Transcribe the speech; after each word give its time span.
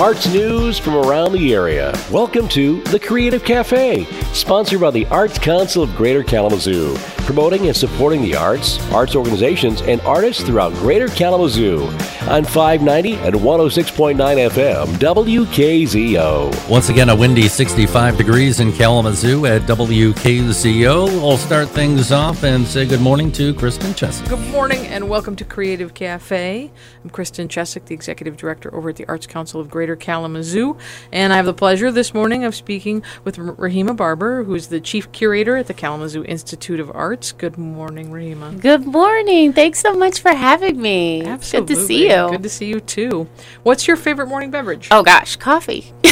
arts 0.00 0.32
news 0.32 0.78
from 0.78 0.94
around 0.94 1.32
the 1.32 1.52
area. 1.52 1.92
Welcome 2.08 2.46
to 2.50 2.80
The 2.84 3.00
Creative 3.00 3.44
Cafe, 3.44 4.04
sponsored 4.32 4.80
by 4.80 4.92
the 4.92 5.06
Arts 5.06 5.40
Council 5.40 5.82
of 5.82 5.96
Greater 5.96 6.22
Kalamazoo, 6.22 6.94
promoting 7.26 7.66
and 7.66 7.76
supporting 7.76 8.22
the 8.22 8.36
arts, 8.36 8.78
arts 8.92 9.16
organizations, 9.16 9.82
and 9.82 10.00
artists 10.02 10.44
throughout 10.44 10.72
Greater 10.74 11.08
Kalamazoo 11.08 11.90
on 12.22 12.44
590 12.44 13.14
and 13.14 13.34
106.9 13.34 14.16
FM, 14.16 14.86
WKZO. 14.86 16.68
Once 16.68 16.88
again, 16.88 17.08
a 17.08 17.16
windy 17.16 17.48
65 17.48 18.16
degrees 18.16 18.60
in 18.60 18.72
Kalamazoo 18.72 19.46
at 19.46 19.62
WKZO. 19.62 21.06
We'll 21.22 21.38
start 21.38 21.68
things 21.68 22.12
off 22.12 22.42
and 22.42 22.66
say 22.66 22.86
good 22.86 23.00
morning 23.00 23.30
to 23.32 23.54
Kristen 23.54 23.92
Chesick. 23.92 24.28
Good 24.28 24.46
morning 24.50 24.86
and 24.86 25.08
welcome 25.08 25.36
to 25.36 25.44
Creative 25.44 25.94
Cafe. 25.94 26.70
I'm 27.04 27.10
Kristen 27.10 27.48
Chesick, 27.48 27.86
the 27.86 27.94
Executive 27.94 28.36
Director 28.36 28.74
over 28.74 28.90
at 28.90 28.96
the 28.96 29.06
Arts 29.06 29.26
Council 29.26 29.60
of 29.60 29.70
Greater 29.70 29.96
Kalamazoo, 29.96 30.76
and 31.12 31.32
I 31.32 31.36
have 31.36 31.46
the 31.46 31.54
pleasure 31.54 31.90
this 31.92 32.12
morning 32.12 32.44
of 32.44 32.54
speaking 32.54 33.02
with 33.24 33.36
Rehema 33.36 33.96
Barber, 33.96 34.44
who 34.44 34.54
is 34.54 34.68
the 34.68 34.80
Chief 34.80 35.10
Curator 35.12 35.56
at 35.56 35.66
the 35.66 35.74
Kalamazoo 35.74 36.24
Institute 36.24 36.80
of 36.80 36.90
Arts. 36.94 37.32
Good 37.32 37.56
morning, 37.56 38.10
Rehema. 38.10 38.60
Good 38.60 38.86
morning. 38.86 39.52
Thanks 39.52 39.80
so 39.80 39.94
much 39.94 40.20
for 40.20 40.32
having 40.32 40.80
me. 40.80 41.24
Absolutely. 41.24 41.74
Good 41.74 41.80
to 41.80 41.86
see 41.86 42.08
you. 42.08 42.17
Good 42.26 42.42
to 42.42 42.48
see 42.48 42.66
you 42.66 42.80
too. 42.80 43.28
What's 43.62 43.86
your 43.86 43.96
favorite 43.96 44.26
morning 44.26 44.50
beverage? 44.50 44.88
oh 44.90 45.02
gosh, 45.02 45.36
coffee. 45.36 45.92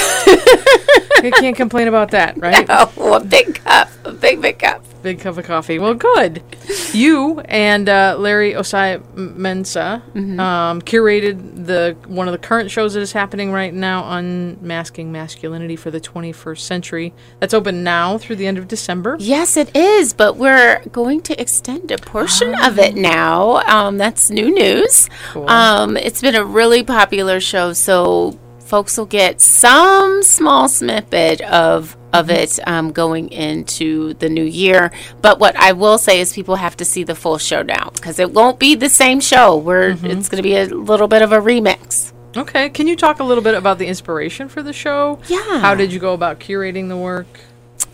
You 1.23 1.31
can't 1.33 1.57
complain 1.57 1.89
about 1.89 2.11
that, 2.13 2.37
right? 2.41 2.67
oh, 2.69 3.15
a 3.15 3.25
big 3.25 3.57
cup. 3.57 3.89
A 4.05 4.13
big, 4.13 4.41
big 4.41 4.59
cup. 4.59 4.85
Big 5.03 5.21
cup 5.21 5.37
of 5.39 5.45
coffee. 5.45 5.79
Well, 5.79 5.95
good. 5.95 6.43
You 6.93 7.41
and 7.41 7.89
uh, 7.89 8.17
Larry 8.19 8.53
Osai 8.55 9.01
Mensa 9.15 10.03
Mm-hmm. 10.15 10.41
um, 10.41 10.83
curated 10.83 11.67
the 11.67 11.97
one 12.07 12.27
of 12.29 12.33
the 12.33 12.39
current 12.39 12.71
shows 12.71 12.95
that 12.95 13.01
is 13.01 13.13
happening 13.13 13.53
right 13.53 13.73
now, 13.73 14.11
Unmasking 14.17 15.13
Masculinity 15.13 15.77
for 15.77 15.91
the 15.91 16.01
21st 16.01 16.59
Century. 16.59 17.15
That's 17.41 17.55
open 17.55 17.85
now 17.85 18.19
through 18.19 18.37
the 18.37 18.47
end 18.47 18.59
of 18.59 18.67
December. 18.69 19.17
Yes, 19.21 19.57
it 19.57 19.75
is, 19.77 20.13
but 20.13 20.37
we're 20.37 20.81
going 20.93 21.21
to 21.23 21.41
extend 21.41 21.91
a 21.91 21.99
portion 21.99 22.55
of 22.63 22.79
it 22.79 22.95
now. 22.97 23.57
Um, 23.67 23.99
that's 23.99 24.31
new 24.31 24.53
news. 24.53 25.09
Um, 25.35 25.97
it's 25.97 26.21
been 26.21 26.35
a 26.35 26.45
really 26.45 26.83
popular 26.83 27.41
show, 27.41 27.73
so 27.75 28.39
folks 28.67 28.99
will 28.99 29.07
get 29.07 29.41
some 29.41 30.23
small 30.23 30.69
snippet 30.69 31.41
of 31.43 31.97
of 32.13 32.31
it 32.31 32.59
um, 32.67 32.93
going 32.93 33.31
into 33.31 34.15
the 34.15 34.29
new 34.29 34.45
year. 34.45 34.91
But 35.21 35.39
what 35.39 35.55
I 35.57 35.73
will 35.73 35.99
say 35.99 36.21
is 36.21 36.33
people 36.33 36.57
have 36.57 36.77
to 36.79 36.85
see 36.85 37.05
the 37.05 37.15
full 37.15 37.39
show 37.39 37.63
now 37.63 37.91
because 37.95 38.19
it 38.19 38.33
won't 38.33 38.59
be 38.59 38.75
the 38.75 38.89
same 38.89 39.21
show. 39.21 39.57
We're 39.57 39.91
it's 39.91 40.29
going 40.29 40.39
to 40.39 40.43
be 40.43 40.57
a 40.57 40.67
little 40.67 41.09
bit 41.09 41.23
of 41.23 41.33
a 41.33 41.39
remix. 41.39 42.13
Okay. 42.37 42.69
Can 42.71 42.87
you 42.87 42.97
talk 42.97 43.21
a 43.21 43.25
little 43.25 43.43
bit 43.43 43.55
about 43.55 43.79
the 43.79 43.87
inspiration 43.87 44.49
for 44.49 44.63
the 44.63 44.73
show? 44.73 45.21
Yeah. 45.27 45.61
How 45.61 45.75
did 45.75 45.93
you 45.93 45.99
go 45.99 46.13
about 46.13 46.41
curating 46.41 46.89
the 46.89 46.97
work? 46.97 47.27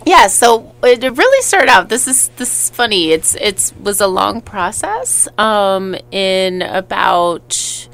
Yeah, 0.05 0.27
so 0.27 0.75
it 0.83 1.01
really 1.01 1.42
started 1.42 1.69
out. 1.69 1.89
This 1.89 2.09
is 2.09 2.29
this 2.36 2.64
is 2.64 2.70
funny. 2.70 3.12
It's 3.12 3.36
it's 3.36 3.75
was 3.77 4.01
a 4.01 4.07
long 4.07 4.41
process. 4.41 5.29
Um, 5.39 5.95
in 6.11 6.62
about 6.62 7.89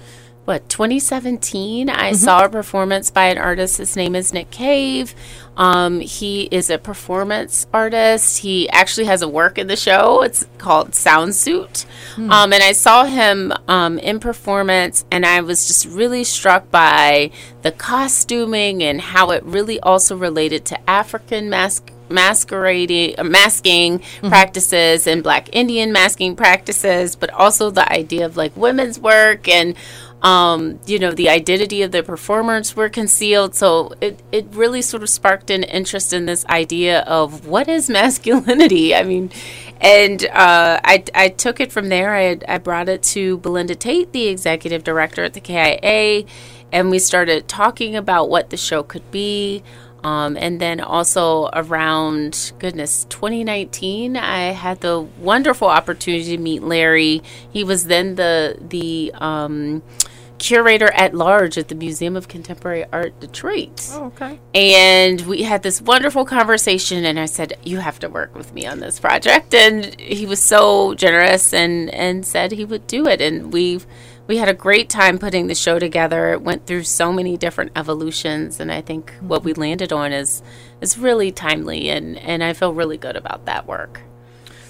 what 0.49 0.67
2017, 0.71 1.91
I 1.91 2.13
saw 2.13 2.47
a 2.47 2.49
performance 2.49 3.11
by 3.11 3.27
an 3.27 3.37
artist. 3.37 3.77
His 3.77 3.95
name 3.97 4.15
is 4.15 4.33
Nick 4.33 4.51
Cave. 4.51 5.15
Um, 5.59 6.01
he 6.01 6.45
is 6.45 6.71
a 6.71 6.79
performance 6.79 7.67
artist. 7.75 8.39
He 8.39 8.67
actually 8.71 9.09
has 9.09 9.21
a 9.21 9.29
work 9.29 9.59
in 9.59 9.67
the 9.67 9.77
show. 9.77 10.23
It's 10.23 10.47
called 10.57 10.95
Sound 10.95 11.35
Suit. 11.35 11.85
Um, 12.17 12.53
and 12.55 12.63
I 12.63 12.73
saw 12.73 13.05
him 13.05 13.53
um, 13.69 13.99
in 13.99 14.21
performance, 14.21 15.05
and 15.11 15.27
I 15.27 15.43
was 15.43 15.67
just 15.67 15.85
really 15.87 16.25
struck 16.25 16.71
by 16.71 17.31
the 17.61 17.71
costuming 17.71 18.83
and 18.83 19.03
how 19.03 19.31
it 19.33 19.45
really 19.45 19.79
also 19.81 20.17
related 20.17 20.65
to 20.67 20.91
African 20.91 21.51
mask 21.51 21.93
masquerading 22.11 23.15
uh, 23.19 23.25
masking 23.25 24.01
practices 24.23 25.07
and 25.07 25.23
black 25.23 25.55
indian 25.55 25.93
masking 25.93 26.35
practices 26.35 27.15
but 27.15 27.29
also 27.31 27.71
the 27.71 27.93
idea 27.93 28.25
of 28.25 28.35
like 28.35 28.57
women's 28.57 28.99
work 28.99 29.47
and 29.47 29.75
um, 30.23 30.81
you 30.87 30.99
know 30.99 31.13
the 31.13 31.29
identity 31.29 31.83
of 31.83 31.93
the 31.93 32.03
performers 32.03 32.75
were 32.75 32.89
concealed. 32.89 33.55
So 33.55 33.93
it, 34.01 34.21
it 34.33 34.47
really 34.53 34.83
sort 34.83 35.03
of 35.03 35.09
sparked 35.09 35.51
an 35.51 35.63
interest 35.63 36.13
in 36.13 36.27
this 36.27 36.45
idea 36.47 37.01
of 37.01 37.47
what 37.47 37.69
is 37.69 37.89
masculinity? 38.01 38.95
I 38.95 39.03
mean 39.05 39.31
and 39.81 40.25
uh, 40.27 40.81
I, 40.83 41.05
I 41.15 41.29
took 41.29 41.61
it 41.61 41.71
from 41.71 41.89
there. 41.89 42.15
I, 42.15 42.39
I 42.49 42.59
brought 42.59 42.89
it 42.89 43.03
to 43.05 43.39
belinda 43.39 43.75
tate 43.75 44.13
the 44.13 44.27
executive 44.27 44.85
director 44.85 45.23
at 45.23 45.35
the 45.35 45.41
kia 45.41 46.25
and 46.73 46.91
we 46.91 46.99
started 46.99 47.49
talking 47.49 47.97
about 47.97 48.29
what 48.29 48.51
the 48.51 48.57
show 48.57 48.83
could 48.83 49.11
be 49.11 49.63
um, 50.05 50.37
and 50.37 50.61
then 50.61 50.81
also 50.81 51.49
around 51.53 52.53
goodness 52.59 53.05
2019 53.05 54.17
i 54.17 54.53
had 54.53 54.81
the 54.81 55.01
wonderful 55.01 55.69
opportunity 55.69 56.37
to 56.37 56.43
meet 56.43 56.63
larry. 56.63 57.23
He 57.51 57.65
was 57.65 57.85
then 57.85 58.15
the 58.15 58.57
the 58.61 59.13
um, 59.15 59.83
curator 60.39 60.91
at 60.93 61.15
large 61.15 61.59
at 61.59 61.69
the 61.69 61.75
museum 61.75 62.17
of 62.17 62.29
contemporary 62.29 62.85
art 62.93 63.19
detroit 63.21 63.87
Oh, 63.93 64.07
okay. 64.07 64.39
and 64.55 65.21
we 65.23 65.43
had 65.43 65.63
this 65.63 65.81
wonderful 65.83 66.25
conversation 66.25 67.05
and 67.05 67.19
i 67.19 67.27
said 67.27 67.59
you 67.65 67.79
have 67.79 67.99
to 68.01 68.09
work 68.09 68.35
with 68.35 68.53
me 68.55 68.67
on 68.67 68.81
this 68.81 68.99
project 69.01 69.55
and 69.55 69.99
he 70.01 70.27
was 70.27 70.41
so 70.43 70.95
generous 70.95 71.53
and 71.53 71.91
and 71.91 72.25
said 72.25 72.53
he 72.53 72.65
would 72.65 72.87
do 72.87 73.07
it 73.07 73.21
and 73.21 73.53
we've 73.53 73.87
we 74.27 74.37
had 74.37 74.49
a 74.49 74.55
great 74.55 74.89
time 74.91 75.19
putting 75.19 75.47
the 75.47 75.55
show 75.55 75.79
together 75.79 76.33
it 76.33 76.43
went 76.43 76.67
through 76.67 76.85
so 76.85 77.13
many 77.13 77.37
different 77.37 77.73
evolutions 77.77 78.61
and 78.61 78.71
i 78.71 78.81
think 78.81 79.11
mm-hmm. 79.13 79.29
what 79.29 79.43
we 79.45 79.53
landed 79.55 79.93
on 79.93 80.13
is 80.13 80.43
is 80.81 80.99
really 80.99 81.33
timely 81.33 81.89
and 81.89 82.17
and 82.19 82.45
i 82.45 82.53
feel 82.53 82.73
really 82.75 82.97
good 82.99 83.17
about 83.17 83.45
that 83.47 83.67
work 83.67 84.01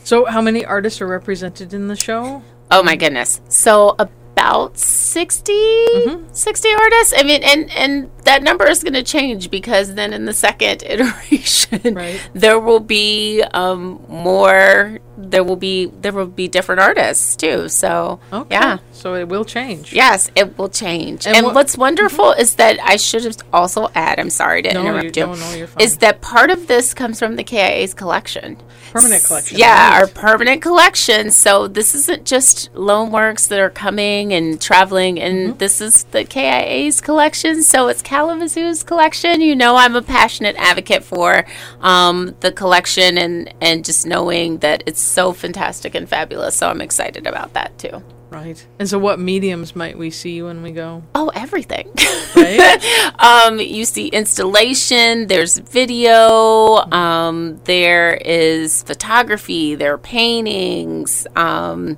So, 0.05 0.25
how 0.25 0.41
many 0.41 0.65
artists 0.65 1.03
are 1.03 1.06
represented 1.06 1.75
in 1.75 1.89
the 1.89 1.97
show? 1.97 2.43
Oh 2.71 2.83
my 2.83 2.97
goodness. 2.97 3.43
So 3.49 3.95
about 4.38 4.78
60, 4.78 5.53
Mm-hmm. 5.53 6.25
60 6.32 6.69
artists. 6.72 7.12
I 7.16 7.22
mean, 7.25 7.43
and, 7.43 7.71
and 7.72 8.10
that 8.25 8.43
number 8.43 8.66
is 8.69 8.82
going 8.84 8.94
to 8.94 9.03
change 9.03 9.50
because 9.50 9.94
then 9.94 10.12
in 10.12 10.26
the 10.26 10.32
second 10.32 10.82
iteration, 10.87 11.94
Right. 11.94 12.21
there 12.34 12.60
will 12.60 12.81
be 12.81 13.43
um, 13.53 14.04
more, 14.09 14.99
there 15.21 15.43
will 15.43 15.56
be, 15.56 15.87
there 16.01 16.12
will 16.12 16.27
be 16.27 16.47
different 16.49 16.81
artists 16.81 17.34
too. 17.37 17.69
So 17.69 18.21
Okay. 18.33 18.55
yeah. 18.55 18.79
So 18.93 19.15
it 19.15 19.29
will 19.29 19.45
change. 19.45 19.93
Yes, 19.93 20.31
it 20.34 20.56
will 20.59 20.69
change. 20.69 21.27
And 21.27 21.37
And, 21.37 21.47
what- 21.47 21.55
what's 21.56 21.77
wonderful 21.77 22.33
is 22.33 22.55
that 22.55 22.79
I 22.83 22.97
should 22.97 23.25
have 23.25 23.37
also 23.53 23.91
add, 23.95 24.19
I'm 24.21 24.31
sorry 24.31 24.62
to 24.62 24.73
No, 24.73 24.81
interrupt 24.81 25.17
you- 25.17 25.23
you, 25.23 25.27
no, 25.27 25.34
no, 25.34 25.55
you're 25.55 25.67
fine. 25.67 25.83
is 25.84 25.97
that 25.99 26.21
part 26.21 26.51
of 26.51 26.67
this 26.69 26.95
comes 26.95 27.19
from 27.19 27.37
the 27.37 27.45
KIA's 27.45 27.95
collection. 27.95 28.56
Permanent 28.93 29.23
collection. 29.25 29.59
Yeah, 29.59 29.91
right. 29.91 30.01
our 30.01 30.06
permanent 30.06 30.62
collection. 30.62 31.31
So 31.31 31.69
this 31.69 31.95
isn't 31.95 32.25
just 32.25 32.71
loan 32.75 33.11
works 33.11 33.47
that 33.49 33.61
are 33.61 33.69
coming 33.71 34.33
and 34.33 34.59
traveling, 34.61 35.21
and 35.21 35.50
Mm-hmm. 35.50 35.59
this 35.59 35.81
is 35.83 36.05
the 36.11 36.25
KIA's 36.25 37.00
collection. 37.03 37.62
So 37.62 37.89
it's 37.89 38.00
Kalamazoo's 38.03 38.83
collection. 38.83 39.43
You 39.43 39.55
know, 39.56 39.77
I'm 39.77 39.95
a 39.95 40.00
passionate 40.00 40.56
advocate 40.59 41.05
for 41.05 41.45
um, 41.83 42.35
the 42.41 42.50
collection 42.50 43.19
and 43.19 43.53
and 43.61 43.85
just 43.85 44.06
knowing 44.06 44.59
that 44.59 44.83
it's 44.87 45.00
so 45.08 45.32
fantastic 45.32 45.94
and 45.94 46.08
fabulous. 46.08 46.56
So 46.56 46.69
I'm 46.69 46.80
excited 46.80 47.26
about 47.26 47.54
that 47.54 47.78
too. 47.78 48.02
Right. 48.30 48.66
And 48.78 48.88
so, 48.88 48.98
what 48.98 49.19
mediums 49.19 49.74
might 49.74 49.96
we 49.96 50.10
see 50.10 50.42
when 50.42 50.62
we 50.62 50.70
go? 50.70 51.02
Oh, 51.14 51.30
everything. 51.34 51.91
Right. 52.36 53.14
um, 53.19 53.58
you 53.58 53.86
see 53.86 54.08
installation, 54.08 55.28
there's 55.28 55.56
video, 55.56 56.76
um, 56.92 57.58
there 57.64 58.14
is 58.16 58.82
photography, 58.82 59.76
there 59.76 59.94
are 59.94 59.98
paintings. 59.98 61.26
Um, 61.36 61.96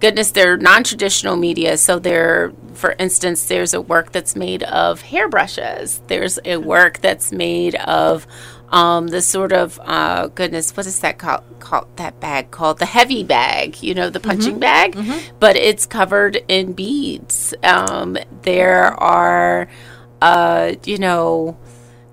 goodness, 0.00 0.32
they're 0.32 0.56
non 0.56 0.84
traditional 0.84 1.36
media. 1.36 1.76
So, 1.76 1.98
there, 1.98 2.52
for 2.74 2.92
instance, 2.98 3.46
there's 3.46 3.74
a 3.74 3.80
work 3.80 4.12
that's 4.12 4.34
made 4.34 4.62
of 4.64 5.02
hairbrushes, 5.02 6.00
there's 6.08 6.38
a 6.44 6.56
work 6.56 7.00
that's 7.00 7.30
made 7.32 7.76
of 7.76 8.26
um, 8.70 9.08
the 9.08 9.20
sort 9.20 9.52
of 9.52 9.80
uh, 9.82 10.28
goodness, 10.28 10.76
what 10.76 10.86
is 10.86 11.00
that 11.00 11.18
called? 11.18 11.44
Called 11.58 11.96
that 11.96 12.20
bag 12.20 12.50
called 12.50 12.78
the 12.78 12.86
heavy 12.86 13.22
bag? 13.22 13.82
You 13.82 13.94
know, 13.94 14.10
the 14.10 14.20
punching 14.20 14.58
bag, 14.58 14.96
but 15.38 15.56
it's 15.56 15.86
covered 15.86 16.36
in 16.48 16.72
beads. 16.72 17.52
Um, 17.62 18.16
there 18.42 18.84
are, 18.94 19.68
uh, 20.22 20.74
you 20.84 20.98
know, 20.98 21.58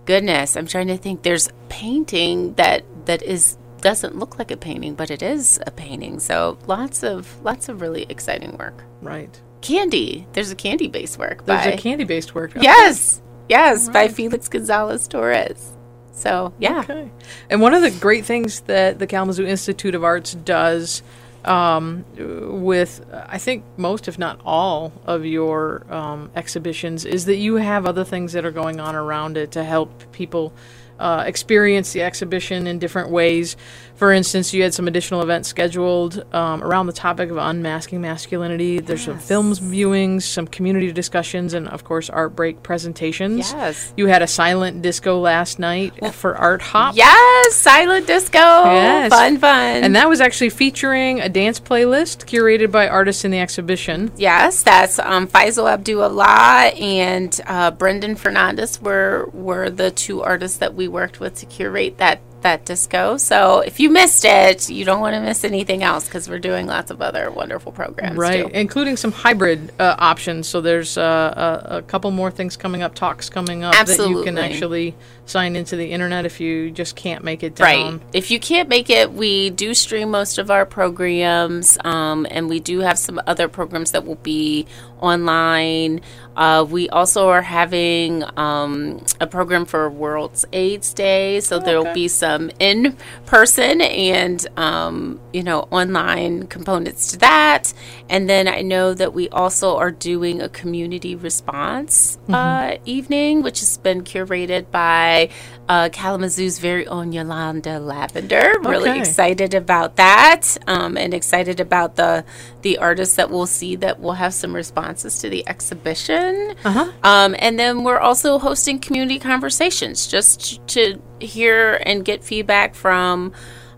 goodness, 0.06 0.58
I'm 0.58 0.68
trying 0.68 0.88
to 0.88 0.98
think. 0.98 1.24
There's 1.24 1.50
painting 1.70 2.56
that 2.56 2.84
that 3.06 3.22
is 3.24 3.58
doesn't 3.82 4.16
look 4.18 4.38
like 4.40 4.52
a 4.52 4.58
painting, 4.58 4.96
but 4.96 5.10
it 5.12 5.22
is 5.22 5.60
a 5.66 5.72
painting. 5.72 6.20
So 6.20 6.58
lots 6.68 7.04
of 7.04 7.42
lots 7.44 7.70
of 7.70 7.82
really 7.82 8.06
exciting 8.10 8.58
work. 8.58 8.84
right. 9.02 9.42
Candy. 9.60 10.28
There's 10.34 10.52
a 10.52 10.56
candy 10.56 10.88
based 10.88 11.18
work 11.18 11.44
There's 11.46 11.66
by 11.66 11.72
a 11.72 11.78
candy 11.78 12.04
based 12.04 12.36
work. 12.36 12.54
yes, 12.56 13.22
yes, 13.50 13.90
by 13.90 14.08
Felix 14.08 14.48
Gonzalez 14.48 15.08
Torres. 15.08 15.74
So 16.12 16.54
yeah, 16.60 16.80
Okay. 16.82 17.12
And 17.50 17.60
one 17.62 17.74
of 17.74 17.82
the 17.82 17.92
great 17.92 18.26
things 18.26 18.62
that 18.62 19.00
the 19.00 19.08
Kalamazoo 19.08 19.46
Institute 19.46 19.96
of 19.96 20.04
Arts 20.04 20.34
does 20.36 21.02
um, 21.44 22.06
with 22.18 23.04
I 23.28 23.38
think 23.40 23.64
most, 23.78 24.08
if 24.08 24.20
not 24.20 24.40
all, 24.46 24.92
of 25.06 25.26
your 25.26 25.86
um, 25.92 26.30
exhibitions 26.36 27.04
is 27.06 27.26
that 27.26 27.38
you 27.38 27.56
have 27.56 27.86
other 27.86 28.04
things 28.04 28.34
that 28.34 28.46
are 28.46 28.52
going 28.52 28.80
on 28.80 28.96
around 28.96 29.38
it 29.38 29.52
to 29.54 29.64
help 29.64 30.12
people 30.12 30.54
uh, 31.00 31.24
experience 31.26 31.94
the 31.94 32.02
exhibition 32.02 32.68
in 32.68 32.80
different 32.80 33.10
ways. 33.10 33.56
For 33.96 34.14
instance, 34.14 34.54
you 34.54 34.62
had 34.62 34.76
some 34.76 34.88
additional 34.88 35.24
events 35.24 35.50
scheduled 35.50 36.24
um, 36.34 36.64
around 36.64 36.86
the 36.86 36.94
topic 36.94 37.32
of 37.32 37.38
unmasking 37.38 38.00
masculinity. 38.00 38.80
There's 38.80 39.02
some 39.02 39.18
films 39.18 39.60
viewings, 39.60 40.22
some 40.22 40.46
community 40.46 40.92
discussions, 40.92 41.56
and 41.56 41.68
of 41.68 41.84
course, 41.84 42.08
art 42.08 42.36
break 42.36 42.62
presentations. 42.62 43.52
Yes. 43.52 43.94
You 43.98 44.06
had 44.06 44.22
a 44.22 44.28
silent 44.28 44.84
disco 44.84 45.20
last 45.20 45.58
night 45.58 46.14
for 46.14 46.36
Art 46.36 46.62
Hop. 46.62 46.96
Yes, 46.96 47.56
silent 47.56 48.06
disco. 48.06 48.38
Yes. 48.38 49.12
Fun, 49.12 49.40
fun. 49.40 49.84
And 49.84 49.96
that 49.96 50.08
was 50.08 50.22
actually 50.22 50.52
featuring 50.52 51.20
a 51.20 51.30
dance 51.30 51.60
playlist 51.60 52.26
curated 52.26 52.72
by 52.72 52.88
artists 52.88 53.26
in 53.26 53.32
the 53.32 53.40
exhibition. 53.40 54.12
Yes, 54.16 54.62
that's 54.62 55.00
um, 55.00 55.28
Faisal 55.28 55.76
Abdu'Allah 55.76 56.80
and 56.80 57.42
uh, 57.48 57.72
Brendan 57.72 58.16
Fernandes 58.16 58.80
were 58.80 59.30
were 59.34 59.72
the 59.72 59.90
two 59.90 60.22
artists 60.22 60.60
that 60.60 60.76
we 60.76 60.87
worked 60.88 61.20
with 61.20 61.36
to 61.36 61.46
curate 61.46 61.98
that 61.98 62.22
that 62.42 62.66
disco. 62.66 63.18
So 63.18 63.60
if 63.60 63.80
you 63.80 63.90
missed 63.90 64.24
it, 64.26 64.70
you 64.70 64.86
don't 64.86 65.02
want 65.02 65.16
to 65.16 65.22
miss 65.22 65.44
anything 65.44 65.84
else 65.84 66.06
because 66.06 66.30
we're 66.30 66.40
doing 66.40 66.68
lots 66.68 66.92
of 66.92 67.02
other 67.02 67.32
wonderful 67.32 67.72
programs. 67.72 68.18
Right, 68.18 68.46
too. 68.46 68.52
including 68.54 68.98
some 68.98 69.12
hybrid 69.12 69.72
uh, 69.80 69.96
options. 69.98 70.48
So 70.48 70.62
there's 70.62 70.98
uh, 70.98 71.64
a, 71.70 71.78
a 71.78 71.82
couple 71.82 72.12
more 72.12 72.32
things 72.32 72.56
coming 72.56 72.84
up, 72.84 72.96
talks 72.96 73.30
coming 73.30 73.64
up 73.64 73.74
that 73.74 74.10
you 74.10 74.24
can 74.24 74.38
actually 74.38 74.96
sign 75.26 75.56
into 75.56 75.76
the 75.76 75.92
internet 75.92 76.26
if 76.26 76.40
you 76.40 76.72
just 76.72 76.96
can't 76.96 77.24
make 77.24 77.44
it 77.44 77.56
down. 77.56 77.98
Right. 77.98 78.02
If 78.14 78.32
you 78.32 78.40
can't 78.40 78.70
make 78.70 78.90
it, 78.90 79.12
we 79.12 79.50
do 79.50 79.74
stream 79.74 80.12
most 80.12 80.38
of 80.38 80.50
our 80.50 80.66
programs, 80.66 81.78
um, 81.84 82.26
and 82.30 82.48
we 82.48 82.60
do 82.60 82.80
have 82.80 82.98
some 82.98 83.20
other 83.28 83.48
programs 83.48 83.92
that 83.92 84.06
will 84.06 84.16
be 84.16 84.68
online. 85.00 86.02
Uh, 86.38 86.64
we 86.64 86.88
also 86.90 87.30
are 87.30 87.42
having 87.42 88.24
um, 88.38 89.04
a 89.20 89.26
program 89.26 89.66
for 89.66 89.90
World's 89.90 90.46
AIDS 90.54 90.94
Day, 90.94 91.40
so 91.40 91.58
there 91.58 91.78
will 91.78 91.88
okay. 91.88 91.94
be 91.96 92.08
some 92.08 92.52
in 92.60 92.96
person 93.26 93.82
and 93.82 94.46
um, 94.56 95.20
you 95.34 95.42
know 95.42 95.62
online 95.72 96.46
components 96.46 97.12
to 97.12 97.18
that. 97.18 97.74
And 98.08 98.30
then 98.30 98.48
I 98.48 98.62
know 98.62 98.94
that 98.94 99.14
we 99.14 99.30
also 99.30 99.78
are 99.78 99.92
doing 99.92 100.40
a 100.40 100.48
community 100.48 101.16
response 101.16 102.20
uh, 102.30 102.78
evening, 102.86 103.42
which 103.42 103.60
has 103.62 103.78
been 103.78 104.04
curated 104.04 104.70
by 104.70 105.30
uh, 105.68 105.90
Kalamazoo's 105.90 106.60
very 106.60 106.86
own 106.88 107.12
Yolanda 107.12 107.80
Lavender. 107.80 108.54
Really 108.62 108.98
excited 109.00 109.54
about 109.56 109.96
that, 109.96 110.58
um, 110.68 110.98
and 110.98 111.14
excited 111.16 111.60
about 111.60 111.96
the 111.96 112.24
the 112.62 112.78
artists 112.78 113.16
that 113.16 113.32
we'll 113.32 113.48
see 113.48 113.76
that 113.78 114.00
will 114.00 114.14
have 114.14 114.34
some 114.34 114.56
responses 114.56 115.20
to 115.20 115.30
the 115.30 115.48
exhibition. 115.48 116.27
Uh-huh. 116.64 116.92
Um, 117.04 117.36
and 117.40 117.60
then 117.60 117.84
we're 117.84 118.00
also 118.00 118.40
hosting 118.40 118.80
community 118.80 119.20
conversations 119.20 120.08
just 120.08 120.66
to 120.68 121.02
hear 121.20 121.82
and 121.86 122.04
get 122.04 122.24
feedback 122.24 122.76
from 122.76 123.34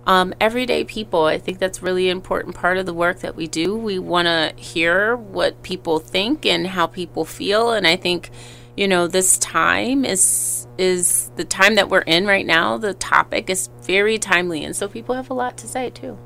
um, 0.06 0.34
everyday 0.42 0.84
people. 0.84 1.26
I 1.26 1.38
think 1.38 1.60
that's 1.60 1.84
really 1.84 2.10
important 2.10 2.56
part 2.56 2.78
of 2.78 2.86
the 2.86 2.94
work 2.94 3.20
that 3.20 3.36
we 3.36 3.48
do. 3.48 3.76
We 3.76 4.00
want 4.00 4.28
to 4.28 4.54
hear 4.62 5.16
what 5.16 5.62
people 5.62 6.00
think 6.00 6.46
and 6.46 6.66
how 6.66 6.88
people 6.88 7.26
feel, 7.26 7.72
and 7.72 7.86
I 7.86 7.96
think 7.96 8.32
you 8.76 8.88
know 8.88 9.08
this 9.08 9.38
time 9.38 10.06
is 10.06 10.68
is 10.78 11.30
the 11.36 11.44
time 11.44 11.76
that 11.76 11.90
we're 11.90 12.02
in 12.02 12.26
right 12.26 12.46
now. 12.46 12.78
The 12.78 12.94
topic 12.96 13.50
is 13.50 13.70
very 13.84 14.18
timely, 14.18 14.64
and 14.64 14.76
so 14.76 14.88
people 14.88 15.14
have 15.16 15.30
a 15.30 15.34
lot 15.36 15.58
to 15.60 15.68
say 15.68 15.92
too. 15.92 16.18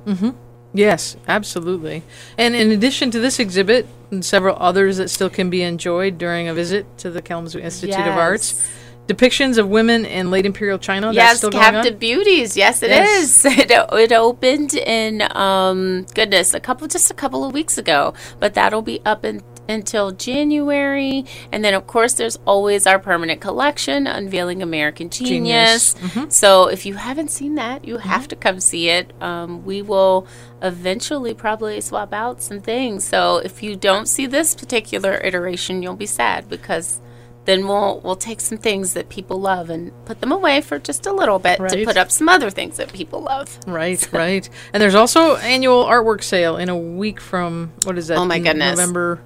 Yes, 0.74 1.16
absolutely. 1.28 2.02
And 2.38 2.56
in 2.56 2.72
addition 2.72 3.12
to 3.12 3.20
this 3.20 3.40
exhibit 3.40 3.86
and 4.12 4.25
several 4.25 4.58
others 4.60 4.98
that 4.98 5.10
still 5.10 5.30
can 5.30 5.50
be 5.50 5.62
enjoyed 5.62 6.18
during 6.18 6.48
a 6.48 6.54
visit 6.54 6.86
to 7.00 7.12
the 7.12 7.22
Kalamazoo 7.22 7.60
Institute 7.60 8.00
of 8.00 8.16
Arts, 8.18 8.72
depictions 9.08 9.58
of 9.58 9.68
women 9.68 10.06
in 10.06 10.31
late 10.31 10.46
imperial 10.46 10.80
China. 10.80 11.14
that's 11.14 11.44
yes, 11.44 11.52
Captive? 11.54 12.00
Beauties. 12.00 12.56
Yes, 12.58 12.81
it 12.81 12.90
Yes. 12.90 13.46
is. 13.46 13.46
It, 13.60 13.72
it 13.72 14.12
opened 14.14 14.74
in 14.74 15.22
um 15.36 16.06
goodness 16.16 16.54
a 16.54 16.60
couple 16.60 16.88
just 16.88 17.12
a 17.12 17.14
couple 17.14 17.44
of 17.46 17.54
weeks 17.54 17.78
ago, 17.78 18.14
but 18.40 18.54
that'll 18.56 18.81
be 18.81 19.00
up 19.06 19.25
in, 19.25 19.42
until 19.68 20.12
January, 20.12 21.25
and 21.51 21.63
then 21.63 21.74
of 21.74 21.88
course 21.88 22.13
there's 22.13 22.38
always 22.45 22.86
our 22.86 23.00
permanent 23.00 23.42
collection, 23.42 24.07
Unveiling 24.07 24.62
American 24.62 25.10
Genius. 25.10 25.94
Genius. 25.94 26.38
So 26.38 26.68
if 26.68 26.86
you 26.86 26.95
haven't 26.95 27.31
seen 27.31 27.56
that, 27.56 27.86
you 27.86 27.98
have 27.98 28.27
to 28.30 28.36
come 28.36 28.60
see 28.60 28.89
it. 28.89 29.13
Um, 29.21 29.63
we 29.65 29.81
will 29.81 30.27
eventually 30.62 31.33
probably 31.33 31.80
swap 31.81 32.13
out 32.13 32.42
some 32.42 32.62
things. 32.62 33.04
So 33.04 33.38
if 33.38 33.63
you 33.63 33.75
don't 33.75 34.07
see 34.07 34.25
this 34.25 34.56
particular 34.56 35.19
iteration, 35.24 35.83
you'll 35.83 35.95
be 35.95 36.06
sad 36.06 36.50
because 36.50 37.01
then 37.45 37.68
we'll 37.68 38.00
we'll 38.01 38.15
take 38.15 38.39
some 38.39 38.57
things 38.57 38.94
that 38.94 39.10
people 39.10 39.39
love 39.39 39.69
and 39.69 39.92
put 40.06 40.21
them 40.21 40.31
away 40.31 40.62
for 40.62 40.80
just 40.80 41.06
a 41.06 41.12
little 41.12 41.39
bit 41.39 41.57
to 41.57 41.86
put 41.86 41.98
up 41.98 42.10
some 42.10 42.30
other 42.30 42.50
things 42.50 42.77
that 42.77 42.94
people 42.94 43.21
love. 43.21 43.60
Right, 43.68 44.07
right. 44.13 44.48
And 44.71 44.81
there's 44.81 44.95
also 44.95 45.36
annual 45.38 45.83
artwork 45.83 46.24
sale 46.24 46.57
in 46.57 46.69
a 46.69 46.77
week 46.77 47.19
from 47.19 47.74
what 47.83 47.98
is 47.98 48.07
that? 48.07 48.18
Oh 48.18 48.25
my 48.25 48.39
goodness. 48.39 48.77
November 48.77 49.21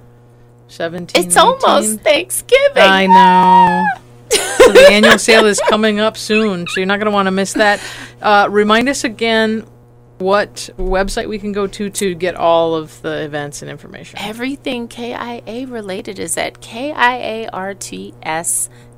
17th. 0.68 1.16
It's 1.16 1.36
almost 1.36 2.00
Thanksgiving. 2.00 2.82
I 2.82 3.06
know. 3.06 3.84
so 4.58 4.72
the 4.72 4.88
annual 4.90 5.18
sale 5.18 5.46
is 5.46 5.60
coming 5.68 6.00
up 6.00 6.16
soon, 6.16 6.66
so 6.66 6.80
you're 6.80 6.86
not 6.86 6.98
going 6.98 7.06
to 7.06 7.12
want 7.12 7.26
to 7.26 7.30
miss 7.30 7.54
that. 7.54 7.82
Uh, 8.20 8.46
remind 8.50 8.88
us 8.88 9.04
again 9.04 9.66
what 10.18 10.68
website 10.76 11.28
we 11.28 11.38
can 11.38 11.52
go 11.52 11.66
to 11.66 11.88
to 11.90 12.14
get 12.14 12.34
all 12.34 12.74
of 12.74 13.00
the 13.02 13.22
events 13.22 13.62
and 13.62 13.70
information. 13.70 14.18
Everything 14.18 14.88
KIA 14.88 15.66
related 15.68 16.18
is 16.18 16.36
at 16.36 16.60
KIARTS 16.60 17.48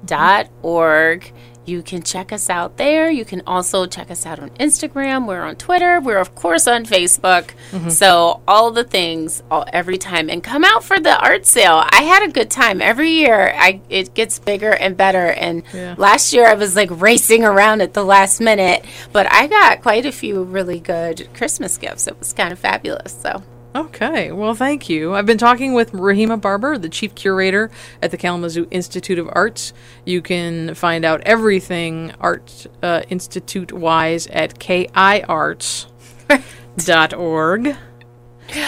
dot 0.05 0.49
org. 0.62 1.32
You 1.67 1.82
can 1.82 2.02
check 2.02 2.32
us 2.32 2.50
out 2.50 2.79
there. 2.79 3.11
You 3.11 3.25
can 3.25 3.43
also 3.47 3.87
check 3.87 4.11
us 4.11 4.26
out 4.26 4.41
on 4.41 4.50
Instagram. 4.50 5.29
We're 5.29 5.43
on 5.43 5.55
Twitter. 5.56 6.00
We're 6.00 6.17
of 6.19 6.35
course 6.35 6.67
on 6.67 6.85
Facebook. 6.85 7.50
Mm-hmm. 7.70 7.91
So 7.91 8.41
all 8.49 8.73
the 8.73 8.82
things 8.82 9.43
all 9.50 9.64
every 9.73 9.99
time 9.99 10.31
and 10.31 10.43
come 10.43 10.64
out 10.64 10.82
for 10.82 10.99
the 10.99 11.17
art 11.23 11.47
sale. 11.47 11.85
I 11.93 12.02
had 12.02 12.29
a 12.29 12.32
good 12.32 12.50
time 12.50 12.81
every 12.82 13.11
year. 13.11 13.55
I 13.56 13.81
it 13.88 14.14
gets 14.14 14.38
bigger 14.41 14.73
and 14.73 14.97
better. 14.97 15.29
And 15.29 15.62
Yeah. 15.73 15.94
last 15.97 16.32
year 16.32 16.47
I 16.47 16.55
was 16.55 16.75
like 16.75 16.88
racing 16.91 17.44
around 17.44 17.82
at 17.82 17.93
the 17.93 18.05
last 18.05 18.41
minute, 18.41 18.85
but 19.12 19.31
I 19.31 19.47
got 19.47 19.82
quite 19.82 20.06
a 20.06 20.12
few 20.12 20.43
really 20.43 20.81
good 20.81 21.29
Christmas 21.35 21.76
gifts. 21.79 22.08
It 22.08 22.19
was 22.19 22.32
kind 22.32 22.52
of 22.52 22.58
fabulous. 22.58 23.12
So 23.12 23.43
Okay, 23.72 24.32
well, 24.32 24.55
thank 24.55 24.88
you. 24.88 25.14
I've 25.14 25.26
been 25.26 25.38
talking 25.38 25.75
with 25.75 25.92
Rehema 25.92 26.40
Barber, 26.40 26.76
the 26.76 26.88
chief 26.88 27.14
curator 27.14 27.71
at 28.02 28.11
the 28.11 28.16
Kalamazoo 28.16 28.66
Institute 28.73 29.18
of 29.18 29.28
Arts. 29.33 29.73
You 30.04 30.23
can 30.23 30.75
find 30.75 31.04
out 31.04 31.21
everything 31.21 32.12
Art 32.21 32.66
uh, 32.83 33.02
Institute 33.09 33.73
wise 33.73 34.26
at 34.28 34.59
kiarts.org. 34.59 35.76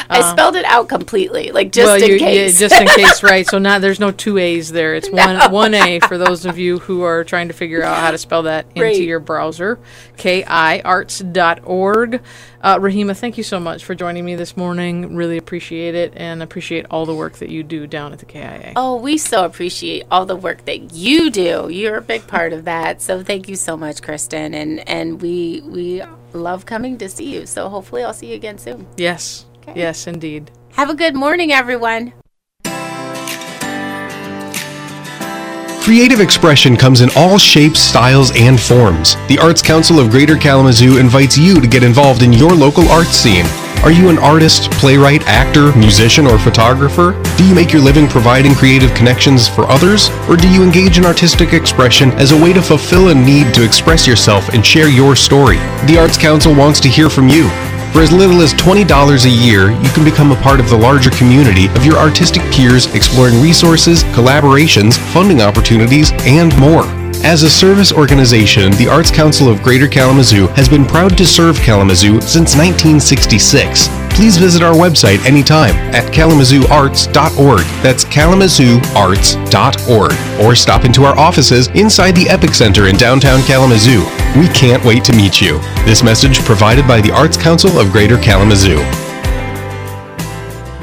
I 0.08 0.32
spelled 0.32 0.56
it 0.56 0.64
out 0.64 0.88
completely, 0.88 1.52
like 1.52 1.72
just 1.72 1.86
well, 1.86 2.02
in 2.10 2.18
case. 2.18 2.60
Yeah, 2.60 2.68
just 2.68 2.80
in 2.80 2.88
case, 2.88 3.22
right? 3.32 3.46
So 3.46 3.58
now 3.58 3.78
there's 3.78 4.00
no 4.00 4.10
two 4.10 4.38
A's 4.38 4.72
there. 4.72 4.94
It's 4.94 5.10
one 5.10 5.50
one 5.52 5.74
A 5.74 6.00
for 6.00 6.18
those 6.18 6.44
of 6.44 6.58
you 6.58 6.78
who 6.78 7.02
are 7.02 7.24
trying 7.24 7.48
to 7.48 7.54
figure 7.54 7.82
out 7.82 7.96
how 7.98 8.10
to 8.10 8.18
spell 8.18 8.42
that 8.44 8.66
into 8.74 8.82
Right. 8.82 9.00
your 9.00 9.20
browser. 9.20 9.78
kiarts.org. 10.18 12.20
Uh, 12.62 12.78
Rehema, 12.78 13.16
thank 13.16 13.36
you 13.36 13.42
so 13.42 13.58
much 13.58 13.84
for 13.84 13.94
joining 13.94 14.24
me 14.24 14.36
this 14.36 14.56
morning. 14.56 15.16
Really 15.16 15.36
appreciate 15.36 15.94
it 15.96 16.12
and 16.16 16.42
appreciate 16.42 16.86
all 16.90 17.06
the 17.06 17.14
work 17.14 17.34
that 17.38 17.48
you 17.48 17.64
do 17.64 17.88
down 17.88 18.12
at 18.12 18.20
the 18.20 18.24
KIA. 18.26 18.72
oh, 18.76 18.96
we 18.96 19.18
so 19.18 19.44
appreciate 19.44 20.04
all 20.12 20.26
the 20.26 20.36
work 20.36 20.64
that 20.66 20.92
you 20.92 21.30
do. 21.30 21.68
You're 21.70 21.96
a 21.96 22.00
big 22.02 22.26
part 22.28 22.52
of 22.52 22.64
that. 22.66 23.02
So 23.02 23.22
thank 23.24 23.48
you 23.48 23.56
so 23.56 23.76
much, 23.76 24.00
Kristen, 24.02 24.54
and 24.54 24.88
and 24.88 25.20
we 25.20 25.60
we 25.64 26.02
love 26.32 26.64
coming 26.64 26.98
to 26.98 27.08
see 27.08 27.34
you. 27.34 27.46
So 27.46 27.68
hopefully 27.68 28.04
I'll 28.04 28.14
see 28.14 28.28
you 28.28 28.34
again 28.36 28.58
soon. 28.58 28.86
Yes, 28.96 29.44
yes, 29.74 30.06
indeed. 30.06 30.50
Have 30.72 30.90
a 30.90 30.94
good 30.94 31.14
morning, 31.14 31.52
everyone. 31.52 32.12
Creative 35.82 36.20
expression 36.20 36.76
comes 36.76 37.00
in 37.00 37.10
all 37.16 37.38
shapes, 37.38 37.80
styles, 37.80 38.30
and 38.36 38.58
forms. 38.60 39.16
The 39.26 39.38
Arts 39.42 39.60
Council 39.60 39.98
of 39.98 40.10
Greater 40.10 40.36
Kalamazoo 40.36 40.98
invites 40.98 41.36
you 41.36 41.60
to 41.60 41.66
get 41.66 41.82
involved 41.82 42.22
in 42.22 42.32
your 42.32 42.52
local 42.52 42.88
art 42.88 43.08
scene. 43.08 43.44
Are 43.82 43.90
you 43.90 44.08
an 44.08 44.18
artist, 44.18 44.70
playwright, 44.70 45.26
actor, 45.26 45.76
musician, 45.76 46.24
or 46.24 46.38
photographer? 46.38 47.20
Do 47.36 47.44
you 47.44 47.52
make 47.52 47.72
your 47.72 47.82
living 47.82 48.06
providing 48.06 48.54
creative 48.54 48.94
connections 48.94 49.48
for 49.48 49.64
others? 49.68 50.08
Or 50.28 50.36
do 50.36 50.48
you 50.48 50.62
engage 50.62 50.98
in 50.98 51.04
artistic 51.04 51.52
expression 51.52 52.12
as 52.12 52.30
a 52.30 52.40
way 52.40 52.52
to 52.52 52.62
fulfill 52.62 53.08
a 53.08 53.14
need 53.14 53.52
to 53.54 53.64
express 53.64 54.06
yourself 54.06 54.50
and 54.50 54.64
share 54.64 54.88
your 54.88 55.16
story? 55.16 55.56
The 55.88 55.98
Arts 55.98 56.16
Council 56.16 56.54
wants 56.54 56.78
to 56.78 56.88
hear 56.88 57.10
from 57.10 57.26
you. 57.28 57.50
For 57.92 58.00
as 58.00 58.10
little 58.10 58.40
as 58.40 58.54
$20 58.54 59.26
a 59.26 59.28
year, 59.28 59.70
you 59.70 59.90
can 59.90 60.02
become 60.02 60.32
a 60.32 60.36
part 60.36 60.60
of 60.60 60.70
the 60.70 60.76
larger 60.76 61.10
community 61.10 61.66
of 61.66 61.84
your 61.84 61.96
artistic 61.96 62.42
peers 62.50 62.86
exploring 62.94 63.42
resources, 63.42 64.02
collaborations, 64.04 64.96
funding 65.12 65.42
opportunities, 65.42 66.10
and 66.24 66.58
more. 66.58 66.84
As 67.22 67.42
a 67.42 67.50
service 67.50 67.92
organization, 67.92 68.72
the 68.72 68.88
Arts 68.88 69.10
Council 69.10 69.46
of 69.46 69.62
Greater 69.62 69.86
Kalamazoo 69.86 70.46
has 70.48 70.70
been 70.70 70.86
proud 70.86 71.18
to 71.18 71.26
serve 71.26 71.56
Kalamazoo 71.58 72.20
since 72.22 72.56
1966. 72.56 74.01
Please 74.14 74.36
visit 74.36 74.62
our 74.62 74.74
website 74.74 75.24
anytime 75.24 75.74
at 75.94 76.12
kalamazooarts.org. 76.12 77.60
That's 77.82 78.04
kalamazooarts.org. 78.04 80.44
Or 80.44 80.54
stop 80.54 80.84
into 80.84 81.04
our 81.04 81.18
offices 81.18 81.68
inside 81.68 82.12
the 82.12 82.28
Epic 82.28 82.54
Center 82.54 82.88
in 82.88 82.96
downtown 82.96 83.42
Kalamazoo. 83.42 84.04
We 84.38 84.48
can't 84.48 84.84
wait 84.84 85.04
to 85.04 85.16
meet 85.16 85.40
you. 85.40 85.58
This 85.84 86.02
message 86.02 86.44
provided 86.44 86.86
by 86.86 87.00
the 87.00 87.12
Arts 87.12 87.36
Council 87.36 87.78
of 87.78 87.92
Greater 87.92 88.18
Kalamazoo. 88.18 89.11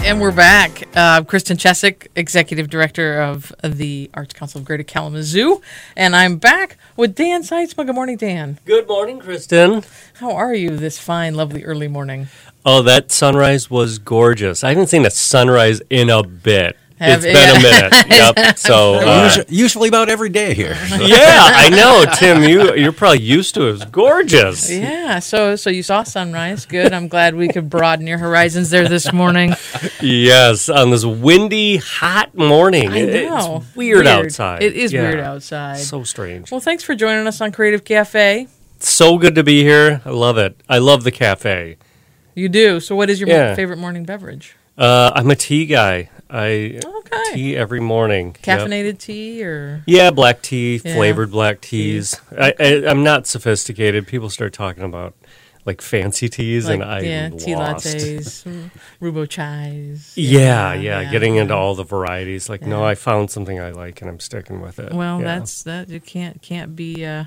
And 0.01 0.19
we're 0.19 0.31
back. 0.31 0.87
Uh, 0.95 1.23
Kristen 1.23 1.57
Chesick, 1.57 2.07
Executive 2.15 2.69
Director 2.69 3.21
of 3.21 3.53
the 3.61 4.09
Arts 4.13 4.33
Council 4.33 4.59
of 4.59 4.65
Greater 4.65 4.83
Kalamazoo. 4.83 5.61
And 5.95 6.15
I'm 6.15 6.37
back 6.37 6.77
with 6.95 7.13
Dann 7.15 7.43
Sytsma. 7.43 7.85
Good 7.85 7.93
morning, 7.93 8.17
Dann. 8.17 8.57
Good 8.65 8.87
morning, 8.87 9.19
Kristen. 9.19 9.83
How 10.15 10.31
are 10.31 10.55
you 10.55 10.77
this 10.77 10.97
fine, 10.97 11.35
lovely 11.35 11.63
early 11.63 11.87
morning? 11.87 12.27
Oh, 12.65 12.81
that 12.81 13.11
sunrise 13.11 13.69
was 13.69 13.99
gorgeous. 13.99 14.63
I 14.63 14.69
haven't 14.69 14.87
seen 14.87 15.05
a 15.05 15.11
sunrise 15.11 15.81
in 15.89 16.09
a 16.09 16.23
bit. 16.23 16.75
Have- 16.99 17.23
it's 17.23 17.33
been 17.39 17.55
a 17.55 17.61
minute. 17.61 18.05
Yep. 18.19 18.57
So, 18.57 18.95
uh, 18.95 19.23
Usually, 19.23 19.45
usually 19.49 19.87
about 19.89 20.09
every 20.09 20.29
day 20.29 20.53
here. 20.53 20.71
yeah, 20.91 21.51
I 21.55 21.69
know, 21.69 22.05
Tim. 22.15 22.43
You 22.43 22.75
you're 22.75 22.91
probably 22.91 23.21
used 23.21 23.55
to 23.55 23.61
it. 23.63 23.69
It 23.69 23.71
was 23.71 23.85
gorgeous. 23.85 24.69
Yeah, 24.69 25.19
so 25.19 25.55
so 25.55 25.69
you 25.69 25.81
saw 25.83 26.03
sunrise. 26.03 26.65
Good. 26.65 26.91
I'm 26.93 27.07
glad 27.07 27.35
we 27.35 27.47
could 27.47 27.69
broaden 27.69 28.05
your 28.07 28.17
horizons 28.17 28.69
there 28.69 28.87
this 28.89 29.13
morning. 29.13 29.53
Yes, 30.01 30.67
on 30.69 30.89
this 30.91 31.05
windy, 31.05 31.77
hot 31.77 32.35
morning. 32.35 32.89
I 32.91 32.97
It- 32.99 33.29
know. 33.29 33.63
It's 33.65 33.75
weird, 33.75 34.07
outside. 34.07 34.61
It 34.63 34.75
is 34.75 34.91
Yeah. 34.91 35.03
weird 35.03 35.19
outside. 35.21 35.77
So 35.79 36.03
strange. 36.03 36.51
well, 36.51 36.59
thanks 36.59 36.83
for 36.83 36.95
joining 36.95 37.25
us 37.27 37.39
on 37.41 37.51
Creative 37.51 37.83
Cafe. 37.83 38.47
So 38.79 39.17
good 39.17 39.35
to 39.35 39.43
be 39.43 39.63
here. 39.63 40.01
I 40.05 40.09
love 40.09 40.37
it. 40.37 40.59
I 40.69 40.77
love 40.79 41.03
the 41.03 41.11
cafe. 41.11 41.77
You 42.35 42.47
do. 42.49 42.79
So, 42.79 42.95
what 42.95 43.09
is 43.09 43.19
your 43.19 43.27
Yeah. 43.29 43.55
favorite 43.55 43.77
morning 43.77 44.03
beverage? 44.05 44.55
Uh, 44.77 45.11
I'm 45.13 45.29
a 45.29 45.35
tea 45.35 45.65
guy. 45.65 46.09
I 46.29 46.79
Okay. 46.85 47.23
tea 47.33 47.57
every 47.57 47.79
morning. 47.79 48.35
Yep. 48.45 48.59
Caffeinated 48.59 48.99
tea 48.99 49.43
or 49.43 49.83
Yeah, 49.87 50.11
black 50.11 50.41
tea, 50.41 50.79
Yeah. 50.83 50.95
flavored 50.95 51.31
black 51.31 51.61
teas. 51.61 52.19
I, 52.37 52.53
I'm 52.87 53.03
not 53.03 53.25
sophisticated. 53.27 54.05
People 54.07 54.29
start 54.29 54.53
talking 54.53 54.83
about 54.83 55.15
like 55.65 55.81
fancy 55.81 56.29
teas, 56.29 56.65
like 56.67 56.75
and 56.81 56.83
I 56.83 56.99
yeah, 57.01 57.29
tea 57.29 57.55
lost. 57.55 57.85
lattes, 57.85 58.69
rooibos 59.01 59.27
chais. 59.27 60.13
Yeah, 60.15 60.73
yeah, 60.73 61.03
getting 61.11 61.35
yeah. 61.35 61.41
into 61.43 61.55
all 61.55 61.75
the 61.75 61.83
varieties. 61.83 62.49
Like, 62.49 62.61
no, 62.61 62.83
I 62.83 62.95
found 62.95 63.29
something 63.29 63.59
I 63.59 63.71
like, 63.71 64.01
and 64.01 64.09
I'm 64.09 64.19
sticking 64.19 64.61
with 64.61 64.79
it. 64.79 64.93
Well, 64.93 65.19
that's 65.19 65.63
that. 65.63 65.89
You 65.89 65.99
can't 65.99 66.41
can't 66.41 66.75
be 66.75 67.05
uh, 67.05 67.25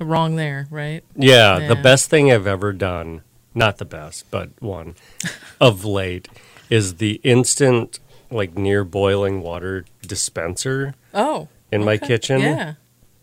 wrong 0.00 0.36
there, 0.36 0.66
right? 0.70 1.04
yeah, 1.16 1.66
the 1.68 1.76
best 1.76 2.10
thing 2.10 2.32
I've 2.32 2.46
ever 2.46 2.72
done. 2.72 3.22
Not 3.54 3.76
the 3.78 3.84
best, 3.84 4.30
but 4.30 4.50
one 4.60 4.94
of 5.60 5.84
late 5.84 6.28
is 6.70 6.94
the 6.96 7.20
instant 7.22 8.00
like 8.32 8.56
near 8.56 8.84
boiling 8.84 9.42
water 9.42 9.84
dispenser 10.06 10.94
Oh, 11.14 11.48
in 11.70 11.84
my 11.84 11.96
kitchen. 11.98 12.40
Yeah, 12.40 12.74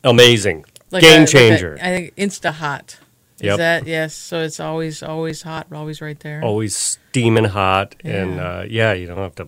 Amazing, 0.04 0.66
Like 0.92 1.02
game 1.04 1.18
a- 1.18 1.20
like 1.22 1.30
a- 1.30 1.32
changer. 1.32 1.78
I 1.82 1.86
think 1.90 2.16
Insta 2.16 2.52
Hot. 2.54 2.98
Is 3.40 3.46
Yep. 3.46 3.58
that 3.58 3.88
yes? 3.88 4.14
So 4.14 4.42
it's 4.42 4.60
always 4.60 5.02
always 5.02 5.42
hot, 5.44 5.68
always 5.74 6.02
right 6.02 6.20
there. 6.20 6.42
always 6.44 6.76
steaming 6.76 7.46
hot 7.46 7.96
and 8.04 8.36
Yeah. 8.36 8.44
uh, 8.50 8.66
yeah 8.70 8.94
you 8.94 9.08
don't 9.08 9.18
have 9.18 9.36
to 9.36 9.48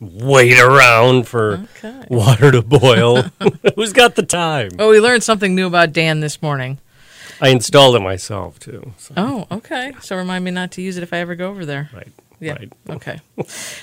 wait 0.00 0.58
around 0.58 1.26
for 1.28 1.64
Okay. 1.76 2.02
water 2.08 2.50
to 2.52 2.62
boil 2.62 3.22
who's 3.76 3.92
got 3.92 4.14
the 4.16 4.22
time 4.24 4.70
Well, 4.78 4.90
we 4.90 4.98
learned 5.00 5.22
something 5.22 5.54
new 5.54 5.66
about 5.68 5.92
Dann 5.92 6.18
this 6.20 6.42
morning. 6.42 6.78
i 7.40 7.48
installed 7.50 7.94
it 7.96 8.00
myself 8.02 8.58
too 8.58 8.92
so, 8.96 9.14
Oh, 9.16 9.46
okay. 9.52 9.92
So 10.00 10.16
remind 10.16 10.44
me 10.44 10.50
not 10.50 10.72
to 10.72 10.82
use 10.82 10.96
it 10.96 11.02
if 11.04 11.12
I 11.12 11.18
ever 11.18 11.34
go 11.36 11.48
over 11.50 11.64
there. 11.64 11.90
right 11.94 12.08
Yeah. 12.40 12.52
right 12.52 12.72
Okay. 12.90 13.20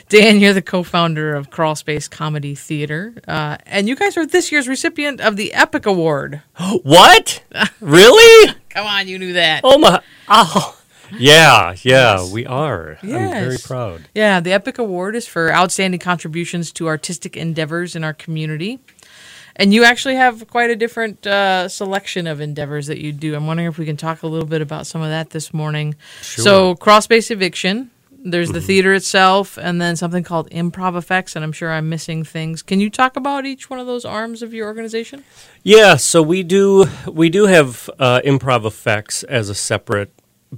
Dann, 0.10 0.40
you're 0.40 0.54
the 0.54 0.62
co-founder 0.62 1.36
of 1.36 1.50
Crawl 1.50 1.76
Space 1.76 2.08
Comedy 2.08 2.56
Theater, 2.56 3.14
uh, 3.28 3.58
and 3.66 3.88
you 3.88 3.96
guys 3.96 4.18
are 4.18 4.26
this 4.26 4.52
year's 4.52 4.68
recipient 4.68 5.22
of 5.22 5.36
the 5.36 5.54
Epic 5.54 5.86
Award. 5.86 6.42
what 6.84 7.44
really 7.82 8.54
Come 8.70 8.88
on, 8.88 9.08
you 9.08 9.18
knew 9.20 9.34
that. 9.34 9.62
oh 9.64 9.78
my 9.78 10.02
oh 10.28 10.78
yeah 11.20 11.76
yeah 11.84 12.28
we 12.34 12.48
are 12.48 12.98
i'm 13.04 13.10
very 13.10 13.58
proud 13.60 14.02
Yeah, 14.16 14.40
the 14.40 14.54
Epic 14.54 14.80
Award 14.80 15.16
is 15.16 15.28
for 15.28 15.54
outstanding 15.54 16.00
contributions 16.00 16.72
to 16.74 16.88
artistic 16.88 17.38
endeavors 17.38 17.96
in 17.96 18.04
our 18.04 18.14
community. 18.14 18.80
And 19.58 19.74
you 19.74 19.86
actually 19.86 20.16
have 20.16 20.48
quite 20.50 20.70
a 20.70 20.76
different 20.76 21.26
uh, 21.26 21.70
selection 21.70 22.28
of 22.28 22.42
endeavors 22.42 22.88
that 22.88 22.98
you 22.98 23.14
do. 23.14 23.36
I'm 23.36 23.48
wondering 23.48 23.70
if 23.70 23.78
we 23.78 23.86
can 23.86 23.96
talk 23.96 24.24
a 24.24 24.28
little 24.28 24.48
bit 24.50 24.62
about 24.62 24.86
some 24.86 25.02
of 25.02 25.08
that 25.10 25.30
this 25.30 25.54
morning. 25.54 25.96
Sure. 26.22 26.44
So, 26.44 26.76
Crawl 26.76 27.00
Space 27.02 27.32
Eviction, 27.32 27.90
there's 28.26 28.52
the 28.52 28.60
theater 28.60 28.94
itself, 28.94 29.58
and 29.58 29.80
then 29.80 29.96
something 29.96 30.24
called 30.24 30.50
Improv 30.50 30.98
Effects, 30.98 31.36
and 31.36 31.46
I'm 31.46 31.52
sure 31.52 31.72
I'm 31.72 31.88
missing 31.88 32.24
things. 32.24 32.64
Can 32.64 32.80
you 32.80 32.90
talk 32.90 33.16
about 33.16 33.46
each 33.46 33.70
one 33.70 33.80
of 33.80 33.86
those 33.86 34.04
arms 34.04 34.42
of 34.42 34.54
your 34.54 34.68
organization? 34.68 35.24
Yeah, 35.64 35.96
so 35.96 36.22
we 36.24 36.42
do 36.42 36.88
we 37.08 37.30
do 37.30 37.46
have 37.46 37.90
uh, 38.00 38.22
improv 38.26 38.66
effects 38.66 39.24
as 39.24 39.50
a 39.50 39.56
separate 39.56 40.12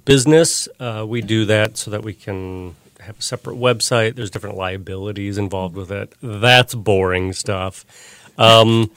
business. 0.06 0.70
Uh, 0.80 1.06
we 1.08 1.22
do 1.22 1.46
that 1.46 1.78
so 1.78 1.92
that 1.92 2.04
we 2.04 2.14
can 2.14 2.76
have 3.02 3.20
a 3.20 3.22
separate 3.22 3.58
website. 3.58 4.16
There's 4.16 4.32
different 4.32 4.56
liabilities 4.56 5.38
involved 5.38 5.76
with 5.76 5.92
it. 5.92 6.14
That's 6.22 6.74
boring 6.74 7.34
stuff. 7.34 7.86
Um, 8.38 8.92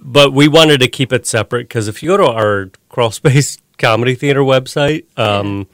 but 0.00 0.32
we 0.32 0.48
wanted 0.48 0.80
to 0.80 0.88
keep 0.88 1.12
it 1.12 1.26
separate 1.26 1.68
because 1.68 1.88
if 1.88 2.02
you 2.02 2.10
go 2.10 2.16
to 2.18 2.26
our 2.26 2.70
Crawl 2.90 3.10
Space 3.10 3.58
Comedy 3.78 4.14
Theater 4.14 4.40
website, 4.40 5.04
um, 5.18 5.66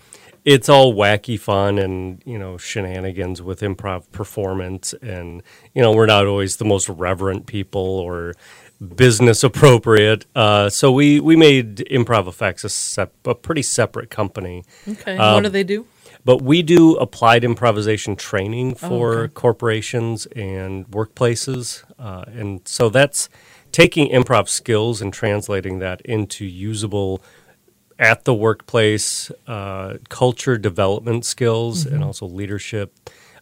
it's 0.51 0.69
all 0.69 0.93
wacky 0.93 1.39
fun 1.39 1.79
and 1.79 2.23
you 2.27 2.39
know 2.39 2.59
shenanigans 2.59 3.41
with 3.41 3.61
improv 3.61 4.11
performance, 4.11 4.93
and 5.01 5.43
you 5.75 5.83
know 5.83 5.93
we're 5.93 6.07
not 6.07 6.27
always 6.27 6.57
the 6.57 6.65
most 6.65 6.89
reverent 6.89 7.47
people 7.47 7.81
or 7.81 8.35
business 8.97 9.45
appropriate. 9.45 10.27
Uh, 10.35 10.69
so 10.69 10.91
we 10.91 11.21
we 11.21 11.37
made 11.37 11.77
Improv 11.91 12.27
Effects 12.27 12.65
a, 12.65 12.69
sep- 12.69 13.27
a 13.27 13.35
pretty 13.35 13.63
separate 13.63 14.11
company. 14.11 14.65
Okay. 14.89 15.13
and 15.13 15.19
what 15.21 15.37
Um, 15.37 15.43
do 15.45 15.49
they 15.51 15.65
do? 15.65 15.87
But 16.25 16.43
we 16.43 16.63
do 16.63 16.97
applied 16.97 17.45
improvisation 17.45 18.15
training 18.17 18.75
for 18.75 19.21
okay. 19.21 19.33
corporations 19.33 20.27
and 20.37 20.87
workplaces. 20.91 21.83
Uh, 21.99 22.25
and 22.27 22.61
so 22.67 22.91
that's 22.91 23.29
taking 23.73 24.11
improv 24.11 24.49
skills 24.49 25.01
and 25.01 25.13
translating 25.15 25.79
that 25.79 26.01
into 26.03 26.45
usable 26.45 27.23
at 28.01 28.25
the 28.25 28.35
workplace 28.35 29.31
uh, 29.47 29.99
culture 30.09 30.57
development 30.57 31.25
skills 31.25 31.85
and 31.85 32.03
also 32.03 32.27
leadership. 32.27 32.99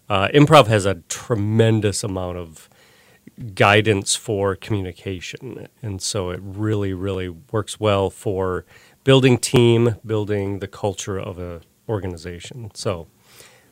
Uh, 0.09 0.29
improv 0.35 0.67
has 0.67 0.85
a 0.85 0.97
tremendous 1.09 2.03
amount 2.03 2.37
of 2.37 2.69
guidance 3.55 4.17
for 4.17 4.57
communication. 4.57 5.69
And 5.81 6.03
so 6.03 6.31
it 6.31 6.41
really, 6.43 6.93
really 6.93 7.29
works 7.29 7.79
well 7.79 8.11
for 8.11 8.65
building 9.05 9.39
team, 9.39 9.95
building 10.05 10.59
the 10.59 10.67
culture 10.67 11.19
of 11.19 11.39
a 11.39 11.61
organization. 11.89 12.73
So 12.75 13.07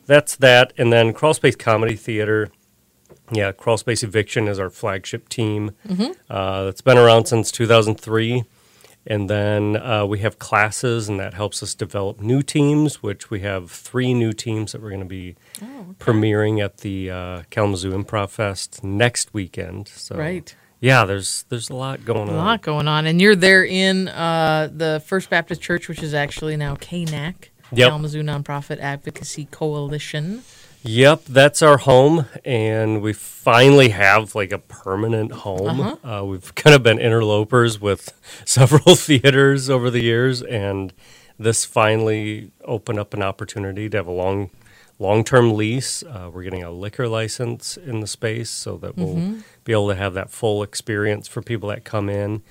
that's 0.05 0.37
that. 0.37 0.71
And 0.77 0.93
then 0.93 1.11
Crawl 1.11 1.33
Space 1.33 1.57
Comedy 1.57 1.95
Theater. 1.97 2.49
Yeah, 3.29 3.51
Crawl 3.51 3.77
Space 3.77 4.03
Eviction 4.03 4.47
is 4.47 4.57
our 4.57 4.69
flagship 4.69 5.27
team. 5.27 5.71
Uh, 6.29 6.63
that's 6.63 6.81
been 6.81 6.97
around 6.97 7.25
since 7.25 7.51
2003. 7.51 8.45
And 9.09 9.29
then 9.29 9.77
uh, 9.77 10.05
we 10.05 10.19
have 10.19 10.37
classes, 10.37 11.07
and 11.07 11.17
that 11.19 11.33
helps 11.33 11.63
us 11.63 11.73
develop 11.73 12.19
new 12.19 12.41
teams, 12.41 13.01
which 13.01 13.29
we 13.29 13.39
have 13.39 13.71
three 13.71 14.13
new 14.13 14.33
teams 14.33 14.73
that 14.73 14.81
we're 14.81 14.89
going 14.89 14.99
to 14.99 15.05
be 15.05 15.37
premiering 15.97 16.63
at 16.63 16.77
the 16.79 17.09
uh, 17.09 17.43
Kalamazoo 17.49 17.91
Improv 17.91 18.29
Fest 18.31 18.83
next 18.83 19.33
weekend. 19.33 19.87
So, 19.87 20.15
Right. 20.17 20.53
Yeah, 20.79 21.05
there's 21.05 21.43
there's 21.49 21.71
a 21.71 21.75
lot 21.75 22.05
going 22.05 22.29
on. 22.29 22.35
A 22.35 22.37
lot 22.37 22.61
going 22.61 22.87
on, 22.87 23.07
and 23.07 23.19
you're 23.19 23.35
there 23.35 23.65
in 23.65 24.09
uh, 24.09 24.69
the 24.71 25.01
First 25.05 25.29
Baptist 25.29 25.59
Church, 25.59 25.87
which 25.87 26.03
is 26.03 26.13
actually 26.13 26.55
now 26.55 26.75
KNAC, 26.75 27.49
Yep. 27.71 27.89
Kalamazoo 27.89 28.21
Nonprofit 28.21 28.77
Advocacy 28.79 29.45
Coalition. 29.45 30.43
Yep, 30.87 31.25
that's 31.25 31.61
our 31.61 31.77
home, 31.79 32.27
and 32.45 33.01
we 33.01 33.11
finally 33.11 33.89
have 33.89 34.35
like 34.35 34.53
a 34.53 34.57
permanent 34.57 35.31
home. 35.33 35.81
Uh-huh. 35.81 36.21
Uh, 36.21 36.23
we've 36.23 36.55
kind 36.55 36.73
of 36.75 36.81
been 36.81 36.97
interlopers 36.97 37.79
with 37.81 38.13
several 38.45 38.95
theaters 38.95 39.69
over 39.69 39.89
the 39.89 40.01
years, 40.01 40.41
and 40.41 40.93
this 41.37 41.65
finally 41.65 42.51
opened 42.63 42.99
up 42.99 43.13
an 43.13 43.21
opportunity 43.21 43.89
to 43.89 43.97
have 43.97 44.07
a 44.07 44.11
long, 44.11 44.49
long-term 44.97 45.55
lease. 45.55 46.03
Uh, 46.03 46.29
we're 46.33 46.43
getting 46.43 46.63
a 46.63 46.71
liquor 46.71 47.07
license 47.09 47.75
in 47.75 47.99
the 47.99 48.07
space, 48.07 48.49
so 48.49 48.77
that 48.77 48.95
we'll 48.95 49.15
Mm-hmm. 49.15 49.39
be 49.65 49.73
able 49.73 49.89
to 49.89 49.95
have 49.95 50.13
that 50.13 50.29
full 50.29 50.63
experience 50.63 51.27
for 51.27 51.41
people 51.41 51.67
that 51.69 51.83
come 51.83 52.07
in. 52.09 52.43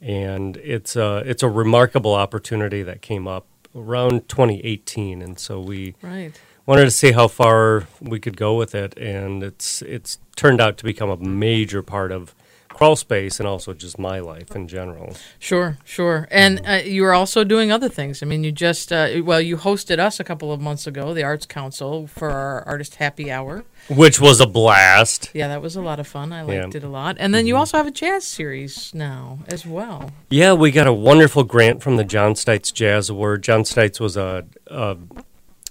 And 0.00 0.56
it's 0.58 0.94
a 0.96 1.18
it's 1.26 1.42
a 1.42 1.48
remarkable 1.48 2.14
opportunity 2.14 2.82
that 2.84 3.02
came 3.02 3.26
up 3.26 3.46
around 3.74 4.28
2018, 4.28 5.20
and 5.22 5.38
so 5.38 5.60
we 5.60 5.94
Right. 6.00 6.40
Wanted 6.70 6.84
to 6.84 6.90
see 6.92 7.12
how 7.12 7.26
far 7.28 7.88
we 8.00 8.20
could 8.20 8.36
go 8.36 8.54
with 8.56 8.74
it, 8.74 8.96
and 8.96 9.42
it's 9.42 9.82
it's 9.82 10.18
turned 10.36 10.60
out 10.60 10.76
to 10.78 10.84
become 10.84 11.10
a 11.10 11.16
major 11.16 11.82
part 11.82 12.12
of 12.12 12.34
crawl 12.68 12.96
space 12.96 13.38
and 13.40 13.46
also 13.48 13.74
just 13.74 13.98
my 13.98 14.20
life 14.20 14.54
in 14.56 14.66
general. 14.66 15.14
Sure, 15.38 15.76
sure. 15.84 16.26
And 16.30 16.62
uh, 16.66 16.80
you 16.84 17.04
are 17.04 17.12
also 17.12 17.44
doing 17.44 17.70
other 17.70 17.90
things. 17.90 18.22
I 18.22 18.26
mean, 18.26 18.42
you 18.42 18.52
just, 18.52 18.90
uh, 18.90 19.08
well, 19.22 19.40
you 19.40 19.58
hosted 19.58 19.98
us 19.98 20.18
a 20.18 20.24
couple 20.24 20.50
of 20.50 20.60
months 20.62 20.86
ago, 20.86 21.12
the 21.12 21.22
Arts 21.22 21.44
Council, 21.44 22.06
for 22.06 22.30
our 22.30 22.62
Artist 22.66 22.94
Happy 22.94 23.30
Hour. 23.30 23.64
Which 23.90 24.18
was 24.18 24.40
a 24.40 24.46
blast. 24.46 25.30
Yeah, 25.34 25.48
that 25.48 25.60
was 25.60 25.76
a 25.76 25.82
lot 25.82 26.00
of 26.00 26.06
fun. 26.06 26.32
I 26.32 26.40
liked 26.42 26.54
Yeah. 26.54 26.62
Mm-hmm. 26.68 26.76
it 26.78 26.84
a 26.84 26.88
lot. 26.88 27.16
And 27.18 27.34
then 27.34 27.46
you 27.46 27.56
also 27.56 27.76
have 27.76 27.86
a 27.86 27.90
jazz 27.90 28.24
series 28.26 28.94
now 28.94 29.40
as 29.48 29.66
well. 29.66 30.12
Yeah, 30.30 30.54
we 30.54 30.70
got 30.70 30.86
a 30.86 30.92
wonderful 30.92 31.42
grant 31.44 31.82
from 31.82 31.96
the 31.96 32.04
John 32.04 32.32
Stites 32.32 32.72
Jazz 32.72 33.10
Award. 33.10 33.42
John 33.42 33.64
Stites 33.64 34.00
was 34.00 34.16
a, 34.16 34.46
a 34.68 34.96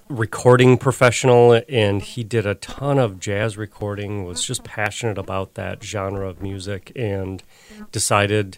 recording 0.09 0.77
professional, 0.77 1.61
and 1.69 2.01
he 2.01 2.23
did 2.23 2.45
a 2.45 2.55
ton 2.55 2.97
of 2.97 3.19
jazz 3.19 3.57
recording. 3.57 4.25
Was 4.25 4.43
just 4.43 4.63
passionate 4.63 5.17
about 5.17 5.53
that 5.53 5.83
genre 5.83 6.27
of 6.27 6.41
music, 6.41 6.91
and 6.95 7.43
decided 7.91 8.57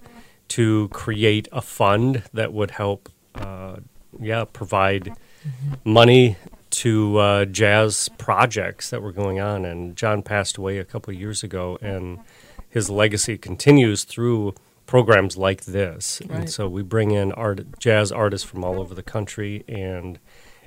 to 0.50 0.88
create 0.89 1.48
a 1.51 1.62
fund 1.62 2.24
that 2.34 2.51
would 2.51 2.72
help, 2.72 3.10
uh, 3.36 3.77
yeah, 4.20 4.46
provide 4.46 5.13
money 5.84 6.36
to 6.70 7.17
uh, 7.17 7.46
jazz 7.46 8.10
projects 8.17 8.89
that 8.89 9.01
were 9.01 9.12
going 9.12 9.39
on. 9.39 9.65
And 9.65 9.96
John 9.96 10.22
passed 10.22 10.58
away 10.58 10.77
a 10.77 10.86
couple 10.86 11.13
of 11.13 11.20
years 11.20 11.43
ago, 11.43 11.77
and 11.81 12.20
his 12.70 12.89
legacy 12.89 13.38
continues 13.38 14.03
through 14.03 14.55
programs 14.86 15.38
like 15.38 15.65
this. 15.65 16.22
Right. 16.25 16.39
And 16.39 16.50
so 16.50 16.67
we 16.67 16.81
bring 16.81 17.12
in 17.12 17.31
art, 17.34 17.79
jazz 17.79 18.12
artists 18.12 18.48
from 18.48 18.63
all 18.63 18.79
over 18.79 18.93
the 18.93 19.03
country, 19.03 19.63
and 19.67 20.20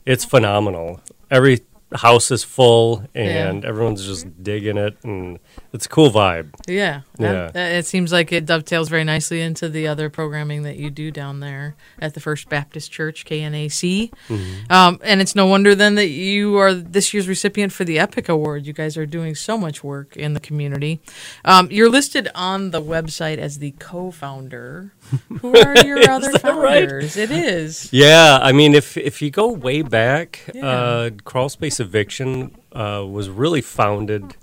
it's 0.07 0.25
phenomenal. 0.25 1.01
Every 1.31 1.61
house 1.95 2.31
is 2.31 2.43
full, 2.45 3.05
and 3.15 3.65
everyone's 3.65 4.05
just 4.07 4.43
digging 4.43 4.77
it, 4.77 4.97
and 5.05 5.39
it's 5.73 5.87
a 5.87 5.89
cool 5.89 6.11
vibe. 6.11 6.51
Yeah, 6.67 7.03
Yeah. 7.19 7.51
that- 7.53 7.73
it 7.73 7.87
seems 7.87 8.13
like 8.13 8.33
it 8.33 8.47
dovetails 8.47 8.89
very 8.89 9.05
nicely 9.05 9.41
into 9.41 9.69
the 9.69 9.87
other 9.89 10.11
programming 10.11 10.63
that 10.65 10.77
you 10.77 10.91
do 10.91 11.11
down 11.11 11.41
there 11.41 11.77
at 12.01 12.15
the 12.15 12.21
First 12.21 12.49
Baptist 12.49 12.91
Church 12.93 13.25
(KNAC). 13.25 14.11
Mm-hmm. 14.29 14.73
Um, 14.73 14.99
and 15.03 15.21
it's 15.21 15.35
no 15.35 15.47
wonder 15.47 15.75
then 15.75 15.95
that 15.97 16.09
you 16.09 16.57
are 16.57 16.73
this 16.75 17.13
year's 17.15 17.29
recipient 17.29 17.73
for 17.73 17.85
the 17.85 17.99
Epic 17.99 18.29
Award. 18.29 18.67
You 18.67 18.73
guys 18.73 18.97
are 18.97 19.07
doing 19.07 19.35
so 19.35 19.57
much 19.59 19.83
work 19.85 20.17
in 20.17 20.35
the 20.35 20.41
community. 20.41 21.01
Um, 21.45 21.69
you're 21.71 21.91
listed 21.91 22.29
on 22.35 22.71
the 22.71 22.83
website 22.83 23.39
as 23.39 23.59
the 23.59 23.73
co-founder. 23.79 24.93
Who 25.41 25.57
are 25.57 25.85
your 25.85 26.09
other 26.11 26.33
that 26.33 26.45
right? 26.45 26.89
founders? 26.89 27.17
It 27.17 27.31
is. 27.31 27.89
Yeah, 27.93 28.39
I 28.41 28.53
mean, 28.53 28.75
if 28.75 28.97
if 28.97 29.21
you 29.23 29.31
go 29.31 29.49
way 29.53 29.83
back, 29.83 30.41
Yeah. 30.55 30.67
uh, 30.67 31.11
Crawl 31.25 31.49
Space 31.49 31.81
Eviction 31.85 32.57
uh, 32.73 33.05
was 33.07 33.29
really 33.29 33.61
founded 33.61 34.37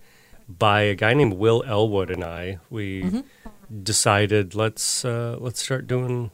by 0.48 0.82
a 0.82 0.96
guy 0.96 1.14
named 1.14 1.34
Will 1.34 1.64
Elwood 1.66 2.10
and 2.10 2.24
I. 2.24 2.60
We 2.70 3.24
decided 3.84 4.56
let's 4.56 5.06
uh, 5.06 5.38
let's 5.40 5.62
start 5.62 5.88
doing 5.88 6.32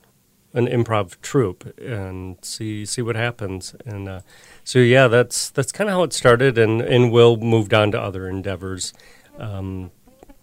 an 0.54 0.68
improv 0.68 1.20
troupe 1.22 1.78
and 1.80 2.38
see 2.42 2.86
see 2.86 3.02
what 3.02 3.16
happens. 3.16 3.76
And 3.86 4.10
uh, 4.10 4.22
so 4.64 4.80
yeah, 4.80 5.08
that's 5.08 5.50
that's 5.50 5.72
kind 5.72 5.90
of 5.90 5.96
how 5.96 6.04
it 6.04 6.14
started. 6.14 6.58
And 6.58 6.82
and 6.82 7.12
Will 7.12 7.38
moved 7.38 7.74
on 7.74 7.92
to 7.92 8.02
other 8.02 8.28
endeavors. 8.28 8.94
Um, 9.38 9.92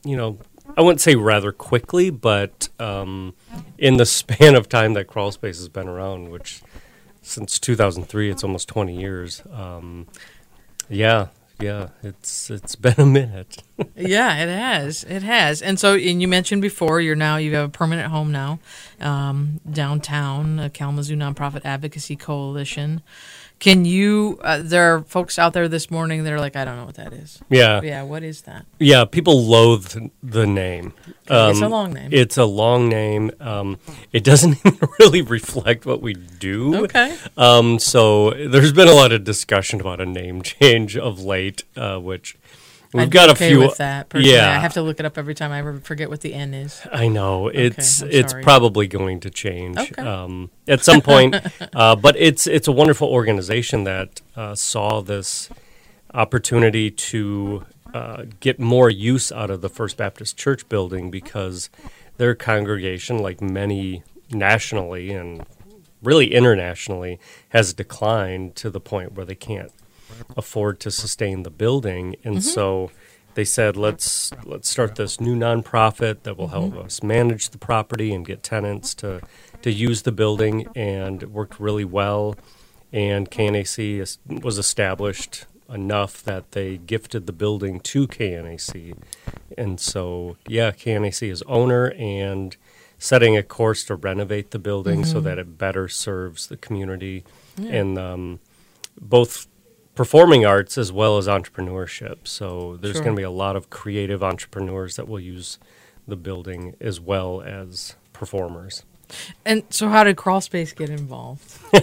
you 0.04 0.16
know, 0.16 0.38
I 0.76 0.82
wouldn't 0.82 1.00
say 1.00 1.14
rather 1.14 1.52
quickly, 1.52 2.10
but 2.10 2.68
um, 2.78 3.34
in 3.78 3.96
the 3.96 4.06
span 4.20 4.54
of 4.54 4.68
time 4.68 4.94
that 4.94 5.06
Crawl 5.06 5.32
Space 5.32 5.58
has 5.58 5.68
been 5.68 5.88
around, 5.88 6.30
which 6.30 6.62
since 7.22 7.58
2003, 7.58 8.30
it's 8.30 8.44
almost 8.44 8.68
20 8.68 8.94
years. 8.96 9.42
Um, 9.50 10.06
yeah, 10.88 11.28
yeah, 11.60 11.88
it's 12.02 12.50
it's 12.50 12.76
been 12.76 12.94
a 12.98 13.06
minute. 13.06 13.62
Yeah, 13.96 14.36
it 14.42 14.48
has. 14.48 15.04
It 15.04 15.22
has. 15.22 15.62
And 15.62 15.78
so, 15.78 15.94
and 15.94 16.20
you 16.22 16.28
mentioned 16.28 16.62
before, 16.62 17.00
you're 17.00 17.16
now 17.16 17.36
you 17.36 17.54
have 17.54 17.66
a 17.66 17.72
permanent 17.72 18.10
home 18.10 18.30
now 18.32 18.58
um, 19.00 19.60
downtown, 19.70 20.58
uh, 20.58 20.68
Kalamazoo 20.72 21.16
Nonprofit 21.16 21.62
Advocacy 21.64 22.16
Coalition. 22.16 23.02
Can 23.60 23.84
you? 23.84 24.38
Uh, 24.42 24.60
there 24.62 24.94
are 24.96 25.02
folks 25.04 25.38
out 25.38 25.52
there 25.54 25.68
this 25.68 25.90
morning 25.90 26.24
that 26.24 26.32
are 26.32 26.40
like, 26.40 26.56
I 26.56 26.64
don't 26.64 26.76
know 26.76 26.84
what 26.84 26.96
that 26.96 27.12
is. 27.12 27.40
Yeah, 27.48 27.80
Yeah, 27.82 28.02
what 28.02 28.22
is 28.24 28.42
that? 28.42 28.66
yeah. 28.80 29.04
People 29.04 29.42
loathe 29.44 30.10
the 30.22 30.46
name. 30.46 30.92
it's 31.26 31.60
a 31.60 31.64
Um, 31.64 31.70
long 31.70 31.92
name. 31.94 32.10
It's 32.12 32.36
a 32.36 32.44
long 32.44 32.88
name. 32.88 33.30
Um, 33.40 33.78
it 34.12 34.24
doesn't 34.24 34.58
really 34.98 35.22
reflect 35.22 35.86
what 35.86 36.02
we 36.02 36.14
do. 36.14 36.84
okay. 36.84 37.16
Um, 37.36 37.78
so 37.78 38.30
there's 38.30 38.72
been 38.72 38.88
a 38.88 38.92
lot 38.94 39.12
of 39.12 39.22
discussion 39.24 39.80
about 39.80 40.00
a 40.00 40.06
name 40.06 40.42
change 40.42 40.96
of 40.96 41.20
late, 41.22 41.62
uh, 41.76 41.98
which 41.98 42.36
we've 42.94 43.02
I'd 43.02 43.10
got 43.10 43.30
okay 43.30 43.46
a 43.46 43.48
few. 43.50 43.58
with 43.60 43.76
that. 43.76 44.08
Personally. 44.08 44.34
yeah, 44.36 44.50
I 44.50 44.60
have 44.60 44.72
to 44.74 44.82
look 44.82 44.98
it 45.00 45.04
up 45.06 45.18
every 45.18 45.34
time 45.34 45.52
I 45.52 45.78
forget 45.80 46.08
what 46.08 46.20
the 46.22 46.32
N 46.32 46.54
is. 46.54 46.80
I 46.92 47.08
know 47.08 47.48
it's 47.48 48.00
I'm 48.02 48.08
it's 48.10 48.32
probably 48.32 48.86
going 48.86 49.20
to 49.20 49.30
change 49.30 49.76
Okay. 49.76 50.02
um, 50.02 50.50
at 50.66 50.82
some 50.84 51.00
point, 51.02 51.36
uh, 51.74 51.96
but 51.96 52.16
it's 52.16 52.46
it's 52.46 52.68
a 52.68 52.72
wonderful 52.72 53.08
organization 53.08 53.84
that 53.84 54.22
uh, 54.36 54.54
saw 54.54 55.00
this 55.02 55.50
opportunity 56.14 56.90
to 56.90 57.66
uh, 57.92 58.24
get 58.40 58.58
more 58.58 58.88
use 58.90 59.30
out 59.32 59.50
of 59.50 59.60
the 59.60 59.68
First 59.68 59.96
Baptist 59.96 60.36
Church 60.36 60.68
building 60.68 61.10
because 61.10 61.70
their 62.16 62.34
congregation, 62.34 63.18
like 63.18 63.40
many 63.40 64.02
nationally 64.30 65.10
and 65.12 65.44
really 66.02 66.32
internationally, 66.34 67.18
has 67.50 67.72
declined 67.72 68.54
to 68.56 68.70
the 68.70 68.80
point 68.80 69.12
where 69.14 69.24
they 69.26 69.34
can't 69.34 69.72
afford 70.36 70.80
to 70.80 70.90
sustain 70.90 71.42
the 71.42 71.50
building, 71.50 72.16
and 72.24 72.36
mm-hmm. 72.36 72.42
so 72.42 72.90
they 73.34 73.44
said 73.44 73.76
let's 73.76 74.32
let's 74.44 74.68
start 74.68 74.94
this 74.94 75.20
new 75.20 75.36
nonprofit 75.36 76.22
that 76.22 76.36
will 76.36 76.48
help 76.48 76.72
mm-hmm. 76.72 76.86
us 76.86 77.02
manage 77.02 77.50
the 77.50 77.58
property 77.58 78.12
and 78.12 78.26
get 78.26 78.42
tenants 78.42 78.94
to 78.94 79.20
to 79.62 79.72
use 79.72 80.02
the 80.02 80.12
building, 80.12 80.66
and 80.74 81.22
it 81.22 81.30
worked 81.30 81.58
really 81.58 81.84
well. 81.84 82.36
And 82.92 83.28
KNAC 83.28 84.18
was 84.42 84.56
established 84.56 85.46
enough 85.68 86.22
that 86.22 86.52
they 86.52 86.76
gifted 86.76 87.26
the 87.26 87.32
building 87.32 87.80
to 87.80 88.06
KNAC, 88.06 88.96
and 89.58 89.80
so 89.80 90.36
yeah, 90.46 90.70
KNAC 90.70 91.28
is 91.30 91.42
owner 91.42 91.92
and 91.98 92.56
setting 92.98 93.36
a 93.36 93.42
course 93.42 93.84
to 93.84 93.94
renovate 93.94 94.50
the 94.50 94.58
building 94.58 95.04
so 95.04 95.16
mm-hmm. 95.16 95.24
that 95.24 95.38
it 95.38 95.58
better 95.58 95.88
serves 95.88 96.46
the 96.46 96.56
community. 96.56 97.24
And 97.58 97.98
um, 97.98 98.40
both 99.00 99.46
performing 99.94 100.44
arts 100.44 100.76
as 100.78 100.90
well 100.92 101.18
as 101.18 101.26
entrepreneurship. 101.26 102.26
So 102.26 102.76
there's 102.80 102.96
Sure. 102.96 103.04
going 103.04 103.16
to 103.16 103.20
be 103.20 103.24
a 103.24 103.30
lot 103.30 103.56
of 103.56 103.70
creative 103.70 104.22
entrepreneurs 104.22 104.96
that 104.96 105.08
will 105.08 105.20
use 105.20 105.58
the 106.06 106.16
building 106.16 106.74
as 106.80 107.00
well 107.00 107.40
as 107.42 107.94
performers. 108.12 108.82
And 109.44 109.62
so, 109.70 109.88
how 109.90 110.02
did 110.02 110.16
Crawl 110.16 110.40
Space 110.40 110.72
get 110.72 110.90
involved? 110.90 111.58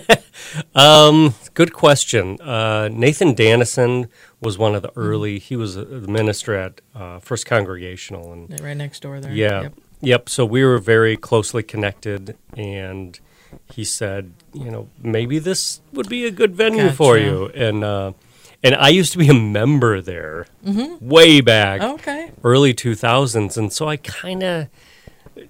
Um, 0.76 1.36
good 1.54 1.74
question. 1.74 2.40
Uh, 2.42 2.90
Nathan 2.92 3.36
Dannison 3.36 4.08
was 4.40 4.58
one 4.58 4.74
of 4.76 4.82
the 4.82 4.92
early. 4.96 5.40
He 5.40 5.56
was 5.56 5.76
a, 5.78 5.86
the 5.86 6.08
minister 6.08 6.56
at 6.56 6.82
uh, 6.96 7.20
First 7.20 7.46
Congregational, 7.46 8.32
and 8.34 8.60
Right 8.60 8.76
next 8.76 9.02
door 9.02 9.20
there. 9.20 9.32
Yeah. 9.34 9.62
Yep. 9.64 9.74
Yep. 10.02 10.30
So 10.30 10.46
we 10.46 10.64
were 10.64 10.78
very 10.80 11.16
closely 11.18 11.62
connected, 11.64 12.38
and 12.56 13.20
he 13.74 13.84
said, 13.84 14.32
you 14.54 14.70
know, 14.72 14.90
maybe 15.02 15.40
this 15.40 15.82
would 15.94 16.10
be 16.10 16.26
a 16.26 16.32
good 16.32 16.56
venue 16.56 16.90
for 16.92 17.18
you. 17.18 17.48
And 17.54 17.84
uh, 17.84 18.14
and 18.64 18.76
I 18.76 18.90
used 18.90 19.12
to 19.14 19.18
be 19.18 19.28
a 19.28 19.34
member 19.34 20.02
there 20.02 20.46
way 21.00 21.42
back, 21.42 21.82
Okay. 21.82 22.32
early 22.44 22.74
two 22.74 22.96
thousands, 22.96 23.58
and 23.58 23.72
so 23.74 23.88
I 23.88 23.98
kind 23.98 24.44
of, 24.44 24.68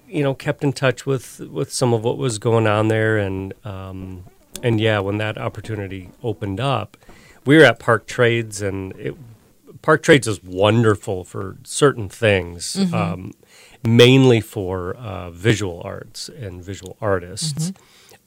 you 0.08 0.22
know, 0.22 0.34
kept 0.34 0.64
in 0.64 0.72
touch 0.72 1.04
with 1.04 1.40
with 1.40 1.72
some 1.72 1.92
of 1.92 2.02
what 2.04 2.16
was 2.16 2.38
going 2.38 2.66
on 2.66 2.88
there, 2.88 3.18
and 3.18 3.52
um, 3.64 4.24
and 4.62 4.80
yeah, 4.80 4.98
when 5.00 5.18
that 5.18 5.36
opportunity 5.38 6.10
opened 6.22 6.58
up, 6.60 6.96
we 7.44 7.56
were 7.56 7.64
at 7.64 7.78
Park 7.78 8.06
Trades, 8.06 8.62
and 8.62 8.92
it, 8.96 9.14
Park 9.82 10.02
Trades 10.02 10.26
is 10.28 10.42
wonderful 10.42 11.24
for 11.24 11.56
certain 11.64 12.08
things, 12.08 12.76
um, 12.94 13.32
mainly 13.84 14.40
for 14.40 14.94
uh, 14.94 15.30
visual 15.30 15.82
arts 15.84 16.28
and 16.28 16.62
visual 16.62 16.96
artists. 17.00 17.72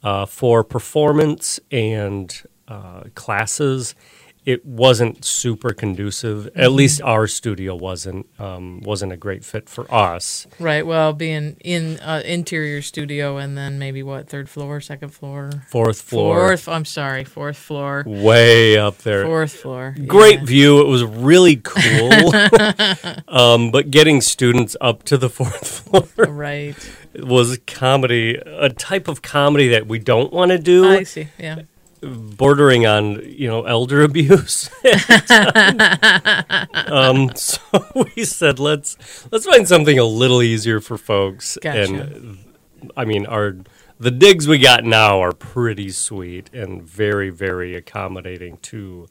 Uh, 0.04 0.26
for 0.26 0.64
performance 0.64 1.60
and 1.72 2.44
uh, 2.68 3.06
classes, 3.16 3.96
it 4.46 4.64
wasn't 4.66 5.26
super 5.26 5.72
conducive. 5.74 6.48
At 6.56 6.72
least 6.72 7.02
our 7.02 7.26
studio 7.28 7.76
wasn't 7.76 8.28
um, 8.40 8.80
wasn't 8.82 9.12
a 9.12 9.18
great 9.18 9.44
fit 9.44 9.68
for 9.68 9.92
us. 9.94 10.46
Right. 10.60 10.86
Well, 10.86 11.14
being 11.14 11.58
in 11.62 12.00
uh, 12.00 12.22
interior 12.24 12.82
studio 12.84 13.38
and 13.38 13.58
then 13.58 13.80
maybe 13.80 14.04
what 14.04 14.30
third 14.30 14.48
floor, 14.50 14.80
second 14.82 15.10
floor, 15.10 15.50
Fourth 15.70 16.02
floor, 16.02 16.50
fourth. 16.50 16.68
I'm 16.68 16.86
sorry, 16.86 17.24
fourth 17.24 17.58
floor, 17.58 18.04
way 18.06 18.78
up 18.78 19.00
there. 19.00 19.26
fourth 19.26 19.54
floor. 19.54 19.96
Great 20.06 20.40
Yeah. 20.42 20.46
view. 20.46 20.82
It 20.82 20.88
was 20.88 21.04
really 21.04 21.56
cool. 21.64 22.32
um, 23.28 23.72
but 23.72 23.90
getting 23.92 24.22
students 24.22 24.76
up 24.80 25.04
to 25.04 25.18
the 25.18 25.30
fourth 25.40 25.68
floor 25.68 26.08
Right. 26.28 26.76
was 27.20 27.58
comedy, 27.66 28.36
a 28.36 28.70
type 28.70 29.08
of 29.08 29.22
comedy 29.22 29.70
that 29.70 29.88
we 29.88 30.00
don't 30.00 30.32
want 30.32 30.52
to 30.52 30.60
do. 30.60 30.86
I 30.88 31.04
see. 31.04 31.30
Yeah. 31.40 31.62
Bordering 32.02 32.86
on 32.86 33.22
you 33.26 33.48
know 33.48 33.64
elder 33.64 34.02
abuse. 34.10 34.70
um, 36.88 37.32
so 37.36 37.60
we 38.16 38.24
said 38.26 38.60
let's 38.60 38.98
let's 39.32 39.46
find 39.46 39.68
something 39.68 39.98
a 40.00 40.04
little 40.06 40.42
easier 40.42 40.80
for 40.80 40.98
folks. 40.98 41.58
Gotcha. 41.62 41.82
And 41.84 42.38
I 42.96 43.06
mean 43.06 43.26
our 43.26 43.58
the 44.00 44.12
digs 44.12 44.48
we 44.48 44.60
got 44.60 44.84
now 44.84 45.22
are 45.22 45.32
pretty 45.32 45.90
sweet 45.90 46.50
and 46.54 46.84
very 46.84 47.30
very 47.30 47.76
accommodating 47.76 48.58
to 48.64 49.08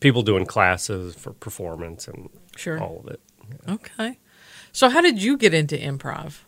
people 0.00 0.22
doing 0.22 0.46
classes 0.46 1.14
for 1.14 1.32
performance 1.32 2.06
and 2.08 2.28
Sure. 2.56 2.80
all 2.80 3.00
of 3.04 3.08
it. 3.12 3.20
Okay. 3.68 4.18
So, 4.72 4.88
how 4.88 5.00
did 5.00 5.22
you 5.22 5.36
get 5.36 5.54
into 5.54 5.76
improv? 5.76 6.40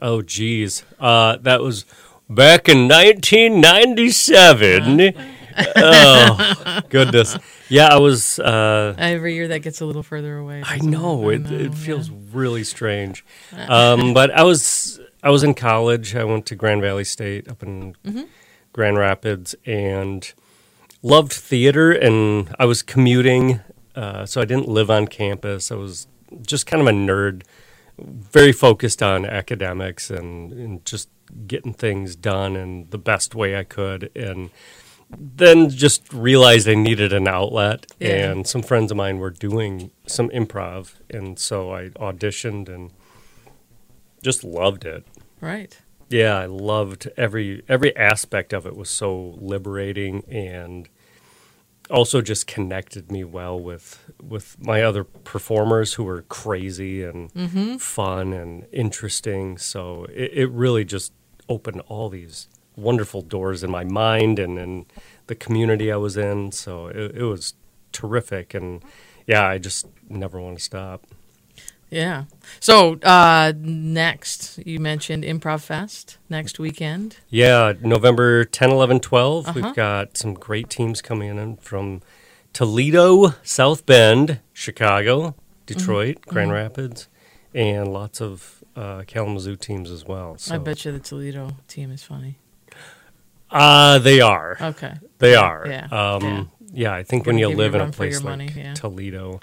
Oh, 0.00 0.22
geez. 0.22 0.82
Uh, 0.98 1.36
that 1.42 1.60
was 1.60 1.84
back 2.28 2.68
in 2.68 2.88
1997. 2.88 5.14
oh, 5.76 6.80
goodness. 6.88 7.36
Yeah, 7.68 7.88
I 7.88 7.98
was. 7.98 8.38
Uh, 8.38 8.94
Every 8.98 9.34
year 9.34 9.48
that 9.48 9.60
gets 9.60 9.80
a 9.80 9.86
little 9.86 10.02
further 10.02 10.36
away. 10.38 10.62
I 10.64 10.78
know 10.78 11.28
I 11.30 11.34
it. 11.34 11.42
know, 11.42 11.56
It 11.58 11.74
feels 11.74 12.08
yeah. 12.08 12.16
really 12.32 12.64
strange. 12.64 13.24
Um, 13.68 14.14
but 14.14 14.30
I 14.30 14.42
was. 14.44 14.98
I 15.22 15.30
was 15.30 15.44
in 15.44 15.54
college. 15.54 16.16
I 16.16 16.24
went 16.24 16.46
to 16.46 16.56
Grand 16.56 16.80
Valley 16.82 17.04
State 17.04 17.48
up 17.48 17.62
in 17.62 17.94
Mm-hmm. 18.04 18.22
Grand 18.72 18.96
Rapids 18.98 19.54
and 19.66 20.32
loved 21.02 21.32
theater. 21.32 21.92
And 21.92 22.52
I 22.58 22.64
was 22.64 22.82
commuting, 22.82 23.60
uh, 23.94 24.24
so 24.26 24.40
I 24.40 24.44
didn't 24.46 24.68
live 24.68 24.90
on 24.90 25.06
campus. 25.06 25.70
I 25.70 25.74
was 25.76 26.06
just 26.46 26.66
kind 26.66 26.80
of 26.80 26.86
a 26.88 26.92
nerd, 26.92 27.42
very 27.98 28.52
focused 28.52 29.02
on 29.02 29.24
academics 29.26 30.10
and, 30.10 30.52
and 30.52 30.84
just 30.84 31.08
getting 31.46 31.72
things 31.72 32.16
done 32.16 32.56
in 32.56 32.88
the 32.90 32.98
best 32.98 33.34
way 33.34 33.56
I 33.58 33.64
could. 33.64 34.10
And 34.16 34.50
then 35.18 35.68
just 35.70 36.12
realized 36.12 36.68
I 36.68 36.74
needed 36.74 37.12
an 37.12 37.28
outlet, 37.28 37.86
Yeah. 38.00 38.30
and 38.30 38.46
some 38.46 38.62
friends 38.62 38.90
of 38.90 38.96
mine 38.96 39.18
were 39.18 39.30
doing 39.30 39.90
some 40.06 40.30
improv, 40.30 40.94
and 41.10 41.38
so 41.38 41.72
I 41.74 41.90
auditioned 41.90 42.68
and 42.68 42.90
just 44.22 44.42
loved 44.44 44.84
it. 44.84 45.04
Right. 45.40 45.78
Yeah, 46.08 46.38
I 46.38 46.46
loved 46.46 47.08
every 47.16 47.62
every 47.68 47.96
aspect 47.96 48.52
of 48.52 48.66
it 48.66 48.76
was 48.76 48.88
so 48.90 49.34
liberating 49.38 50.22
and 50.28 50.88
also 51.90 52.22
just 52.22 52.46
connected 52.46 53.10
me 53.10 53.24
well 53.24 53.58
with 53.58 54.10
with 54.22 54.56
my 54.60 54.82
other 54.82 55.04
performers 55.04 55.94
who 55.94 56.04
were 56.04 56.22
crazy 56.22 57.02
and 57.02 57.32
mm-hmm. 57.34 57.76
fun 57.76 58.32
and 58.32 58.66
interesting. 58.72 59.58
So 59.58 60.04
it, 60.04 60.30
it 60.32 60.50
really 60.50 60.84
just 60.84 61.12
opened 61.48 61.80
all 61.88 62.08
these 62.08 62.48
wonderful 62.76 63.20
doors 63.20 63.62
in 63.62 63.70
my 63.70 63.84
mind 63.84 64.38
and 64.38 64.58
in 64.58 64.86
the 65.26 65.34
community 65.34 65.92
I 65.92 65.96
was 65.96 66.16
in. 66.16 66.52
So 66.52 66.86
it, 66.86 67.16
it 67.16 67.24
was 67.24 67.54
terrific 67.92 68.54
and 68.54 68.82
yeah, 69.26 69.46
I 69.46 69.58
just 69.58 69.86
never 70.08 70.40
want 70.40 70.58
to 70.58 70.64
stop. 70.64 71.06
Yeah. 71.92 72.24
So, 72.58 72.94
uh, 73.02 73.52
next, 73.58 74.58
you 74.64 74.80
mentioned 74.80 75.24
Improv 75.24 75.60
Fest 75.60 76.16
next 76.30 76.58
weekend. 76.58 77.18
Yeah, 77.28 77.74
November 77.82 78.44
10, 78.46 78.70
11, 78.70 79.00
12. 79.00 79.46
Uh-huh. 79.46 79.52
We've 79.54 79.74
got 79.74 80.16
some 80.16 80.32
great 80.32 80.70
teams 80.70 81.02
coming 81.02 81.36
in 81.36 81.56
from 81.58 82.00
Toledo, 82.54 83.34
South 83.42 83.84
Bend, 83.84 84.40
Chicago, 84.54 85.34
Detroit, 85.66 86.16
Mm-hmm. 86.22 86.30
Grand 86.30 86.52
Rapids, 86.52 87.08
and 87.54 87.92
lots 87.92 88.22
of 88.22 88.64
uh, 88.74 89.02
Kalamazoo 89.06 89.56
teams 89.56 89.90
as 89.90 90.06
well. 90.06 90.38
So. 90.38 90.54
I 90.54 90.58
bet 90.58 90.86
you 90.86 90.92
the 90.92 90.98
Toledo 90.98 91.56
team 91.68 91.90
is 91.90 92.02
funny. 92.02 92.38
Uh, 93.50 93.98
they 93.98 94.22
are. 94.22 94.56
Okay. 94.58 94.94
They 95.18 95.34
are. 95.34 95.66
Yeah. 95.66 95.84
Um, 95.90 96.24
yeah. 96.24 96.44
yeah. 96.72 96.94
I 96.94 97.02
think 97.02 97.26
when 97.26 97.36
you 97.36 97.48
live 97.48 97.74
in 97.74 97.82
a 97.82 97.90
place 97.90 98.22
like 98.22 98.56
yeah. 98.56 98.72
Toledo, 98.72 99.40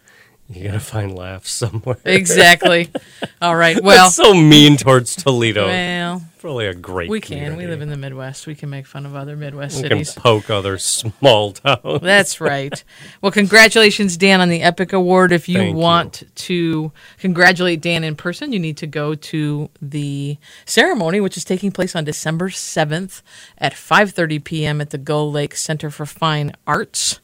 you 0.50 0.64
got 0.66 0.74
to 0.74 0.80
find 0.80 1.16
laughs 1.16 1.52
somewhere. 1.52 1.98
Exactly. 2.06 2.90
All 3.42 3.56
right. 3.56 3.82
Well, 3.82 4.06
That's 4.06 4.16
so 4.16 4.34
mean 4.34 4.78
towards 4.78 5.16
Toledo. 5.16 5.68
well, 5.68 6.24
Probably 6.40 6.68
a 6.68 6.74
great 6.74 7.10
we 7.10 7.20
can. 7.20 7.58
We 7.58 7.68
live 7.68 7.82
in 7.82 7.90
the 7.90 7.98
Midwest. 7.98 8.48
We 8.48 8.56
can 8.56 8.70
make 8.70 8.86
fun 8.86 9.06
of 9.06 9.14
other 9.14 9.36
Midwest 9.36 9.76
cities. 9.78 10.10
We 10.10 10.14
can 10.14 10.22
poke 10.24 10.50
other 10.50 10.78
small 10.78 11.52
towns. 11.52 12.02
That's 12.02 12.40
right. 12.40 12.82
Well, 13.22 13.32
congratulations, 13.34 14.16
Dann, 14.16 14.40
on 14.40 14.48
the 14.48 14.62
Epic 14.62 14.94
Award. 14.94 15.34
If 15.34 15.50
you 15.50 15.58
Thank 15.58 15.72
you. 15.72 15.78
want 15.78 16.24
to 16.36 16.94
congratulate 17.18 17.82
Dann 17.82 18.06
in 18.06 18.16
person, 18.16 18.54
you 18.54 18.60
need 18.60 18.78
to 18.78 18.88
go 18.88 19.16
to 19.16 19.70
the 19.82 20.38
ceremony, 20.66 21.20
which 21.20 21.36
is 21.36 21.44
taking 21.44 21.72
place 21.74 21.94
on 21.94 22.06
December 22.06 22.50
seventh 22.50 23.22
at 23.58 23.74
five 23.74 24.12
thirty 24.12 24.40
p.m. 24.40 24.80
at 24.80 24.92
the 24.92 24.98
Gull 24.98 25.30
Lake 25.32 25.56
Center 25.58 25.90
for 25.90 26.06
Fine 26.06 26.54
Arts, 26.66 27.20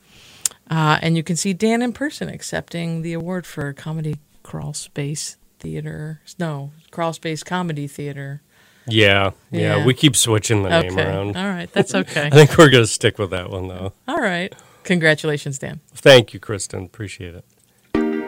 uh, 0.69 0.99
and 1.01 1.15
you 1.17 1.23
can 1.23 1.35
see 1.35 1.53
Dann 1.53 1.81
in 1.81 1.93
person 1.93 2.29
accepting 2.29 3.01
the 3.01 3.13
award 3.13 3.45
for 3.45 3.71
Comedy 3.73 4.17
Crawl 4.43 4.73
Space 4.73 5.37
Theater. 5.59 6.21
No, 6.39 6.71
Crawl 6.91 7.13
Space 7.13 7.43
Comedy 7.43 7.87
Theater. 7.87 8.41
Yeah, 8.87 9.31
yeah, 9.51 9.77
Yeah. 9.77 9.85
We 9.85 9.93
keep 9.93 10.15
switching 10.15 10.63
the 10.63 10.69
name 10.69 10.97
around. 10.97 11.35
All 11.35 11.47
right. 11.47 11.71
That's 11.73 11.95
okay. 11.95 12.27
I 12.27 12.29
think 12.29 12.57
we're 12.57 12.69
going 12.69 12.83
to 12.83 12.87
stick 12.87 13.17
with 13.17 13.31
that 13.31 13.49
one, 13.49 13.67
though. 13.67 13.93
All 14.07 14.19
right. 14.19 14.53
Congratulations, 14.83 15.57
Dann. 15.57 15.79
Thank 15.95 16.33
you, 16.33 16.39
Kristen. 16.39 16.85
Appreciate 16.85 17.33
it. 17.33 17.45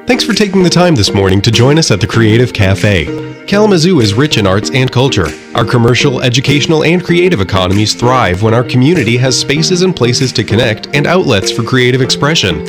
Thanks 0.07 0.23
for 0.23 0.31
taking 0.31 0.63
the 0.63 0.69
time 0.69 0.95
this 0.95 1.13
morning 1.13 1.41
to 1.41 1.51
join 1.51 1.77
us 1.77 1.91
at 1.91 1.99
the 1.99 2.07
Creative 2.07 2.53
Cafe. 2.53 3.43
Kalamazoo 3.45 3.99
is 3.99 4.13
rich 4.13 4.37
in 4.37 4.47
arts 4.47 4.71
and 4.73 4.89
culture. 4.89 5.27
Our 5.53 5.65
commercial, 5.65 6.21
educational, 6.21 6.85
and 6.85 7.03
creative 7.03 7.41
economies 7.41 7.93
thrive 7.93 8.41
when 8.41 8.53
our 8.53 8.63
community 8.63 9.17
has 9.17 9.37
spaces 9.37 9.81
and 9.81 9.93
places 9.93 10.31
to 10.31 10.45
connect 10.45 10.87
and 10.95 11.07
outlets 11.07 11.51
for 11.51 11.61
creative 11.61 12.01
expression. 12.01 12.63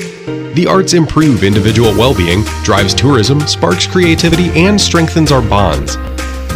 The 0.55 0.67
arts 0.69 0.95
improve 0.95 1.45
individual 1.45 1.91
well 1.93 2.13
being, 2.13 2.43
drives 2.65 2.93
tourism, 2.93 3.39
sparks 3.43 3.87
creativity, 3.87 4.51
and 4.61 4.79
strengthens 4.81 5.31
our 5.31 5.43
bonds. 5.49 5.95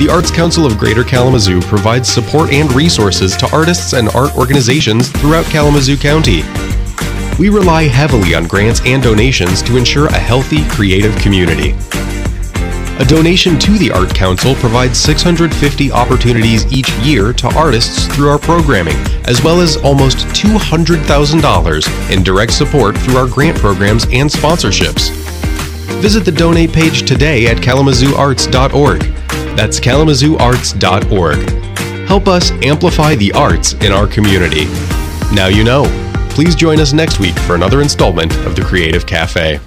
The 0.01 0.09
Arts 0.11 0.33
Council 0.33 0.67
of 0.67 0.79
Greater 0.79 1.05
Kalamazoo 1.05 1.61
provides 1.61 2.09
support 2.09 2.53
and 2.53 2.73
resources 2.73 3.37
to 3.37 3.49
artists 3.55 3.93
and 3.93 4.09
art 4.17 4.37
organizations 4.37 5.13
throughout 5.13 5.47
Kalamazoo 5.47 5.97
County. 5.97 6.43
We 7.43 7.49
rely 7.49 7.89
heavily 7.89 8.37
on 8.37 8.47
grants 8.47 8.81
and 8.85 9.03
donations 9.03 9.63
to 9.63 9.77
ensure 9.77 10.07
a 10.07 10.17
healthy, 10.17 10.65
creative 10.69 11.17
community. 11.17 11.75
A 13.01 13.05
donation 13.05 13.59
to 13.59 13.77
the 13.79 13.91
Art 13.91 14.15
Council 14.15 14.55
provides 14.55 14.97
650 15.01 15.91
opportunities 15.91 16.73
each 16.73 16.89
year 16.99 17.33
to 17.33 17.49
artists 17.59 18.07
through 18.15 18.29
our 18.29 18.39
programming, 18.39 18.95
as 19.25 19.43
well 19.43 19.61
as 19.61 19.77
almost 19.79 20.19
$200,000 20.29 22.17
in 22.17 22.23
direct 22.23 22.53
support 22.53 22.97
through 22.97 23.17
our 23.17 23.27
grant 23.27 23.59
programs 23.59 24.05
and 24.13 24.31
sponsorships. 24.31 25.11
Visit 26.01 26.25
the 26.25 26.31
donate 26.31 26.73
page 26.73 27.03
today 27.03 27.49
at 27.49 27.57
kalamazooarts.org. 27.57 29.01
That's 29.57 29.81
kalamazooarts.org. 29.81 32.07
Help 32.07 32.29
us 32.29 32.53
amplify 32.63 33.17
the 33.17 33.33
arts 33.33 33.73
in 33.73 33.91
our 33.91 34.07
community. 34.07 34.67
Now 35.35 35.49
you 35.49 35.65
know. 35.65 36.12
Please 36.35 36.55
join 36.55 36.81
us 36.81 36.95
next 36.95 37.21
week 37.21 37.37
for 37.41 37.55
another 37.55 37.83
installment 37.83 38.35
of 38.47 38.57
the 38.57 38.63
Creative 38.63 39.07
Cafe. 39.07 39.61